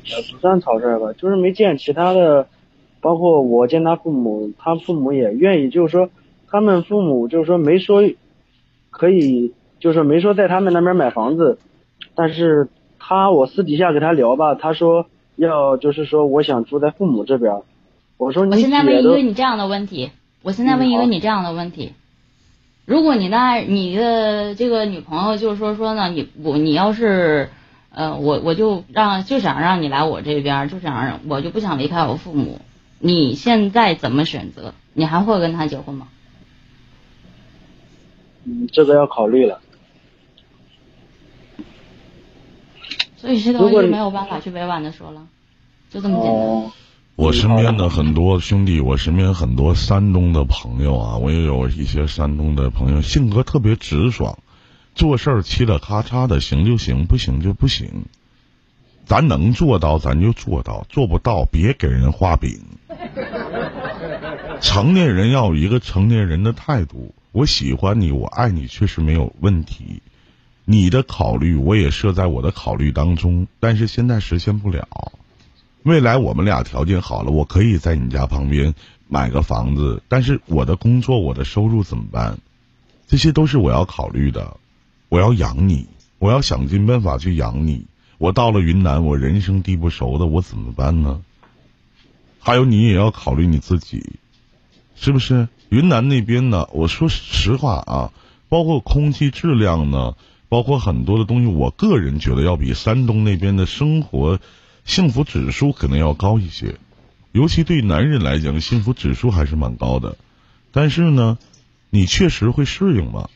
[0.04, 2.46] 也不算草率吧，就是没见其他的，
[3.00, 6.10] 包括我见他父母，他父母也愿意，就是说
[6.48, 8.02] 他们父母就是说没说
[8.90, 11.58] 可以，就是没说在他们那边买房子，
[12.14, 12.68] 但是
[13.00, 15.06] 他我私底下跟他聊吧，他说
[15.36, 17.62] 要就是说我想住在父母这边，
[18.16, 20.10] 我说你我现在问一个你这样的问题，
[20.42, 21.92] 我现在问一个你这样的问题，
[22.84, 27.50] 如果你的爱你的这个女朋友就是说说呢，你我你要是。
[27.92, 32.60] 呃，我我就让就想让你来我这边，就想让我就不想离开我父母。
[33.00, 34.74] 你现在怎么选择？
[34.94, 36.06] 你还会跟他结婚吗？
[38.44, 39.60] 嗯，这个要考虑了。
[43.20, 45.26] 所以这东西没有办法去委婉的说了，
[45.90, 46.72] 就这么简单。
[47.16, 54.38] 我身边的很多兄弟，我身边很多山东的朋友啊，我也有一些山东的朋友，性格特别直爽。
[54.94, 58.06] 做事儿嘁了咔嚓的，行就行，不行就不行。
[59.04, 62.58] 咱能做到，咱就做到；做不到，别给人画饼。
[64.62, 67.14] 成年人要有一个成年人的态度。
[67.32, 70.00] 我喜欢你，我爱你，确实没有问题。
[70.64, 74.86] 你的考虑我也设在我的考虑当中，但是现在实现不了。
[75.82, 78.74] 未来我们俩条件好了，我可以在你家旁边
[79.08, 82.38] 买个房子，但是我的工作、我的收入怎么办？
[83.08, 84.56] 这些都是我要考虑的。
[85.08, 85.88] 我要养你，
[86.18, 87.86] 我要想尽办法去养你。
[88.18, 91.20] 我到了云南，我人生地不熟的，我怎么办呢？
[92.38, 94.20] 还有，你也要考虑你自己，
[94.94, 95.48] 是不是？
[95.70, 96.68] 云南那边呢？
[96.72, 98.12] 我说实话啊，
[98.48, 100.14] 包括空气质量呢，
[100.50, 104.40] 包括很多的东西，我个人觉得要比山东那边的生活
[104.84, 106.76] 幸福指数可能要高一些。
[107.32, 110.18] 尤其对男人来讲，幸福指数还是蛮高的。
[110.72, 111.38] 但是呢，
[111.88, 113.30] 你确实会适应吗？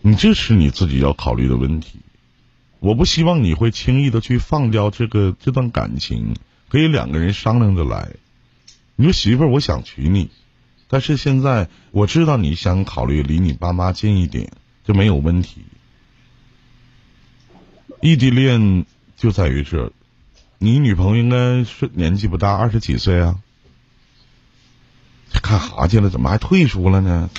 [0.00, 2.00] 你这是你自己要考虑的问题，
[2.80, 6.34] 我不希望你会轻易的去放掉这个这段感情，
[6.68, 8.08] 可以两个人商量着来。
[8.96, 10.30] 你说媳妇儿，我想娶你，
[10.88, 14.50] 但是现在我知道你想考虑离你爸妈近一点，
[14.84, 15.64] 就没有问题。
[18.00, 18.84] 异地恋
[19.16, 19.92] 就在于这，
[20.58, 23.36] 你女朋友应该是年纪不大，二十几岁啊。
[25.40, 26.10] 干哈去了？
[26.10, 27.30] 怎么还退出了呢？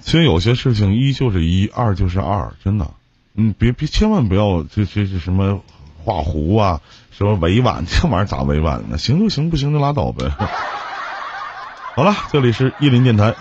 [0.00, 2.94] 其实有些事情一就是一，二就是二，真的。
[3.40, 5.60] 你，别别千万不要这这这什么
[6.04, 6.80] 画胡啊，
[7.12, 8.98] 什么委婉， 这玩意儿咋委婉呢？
[8.98, 10.28] 行就行，不行就拉倒呗。
[11.94, 13.32] 好了，这里是伊林电台。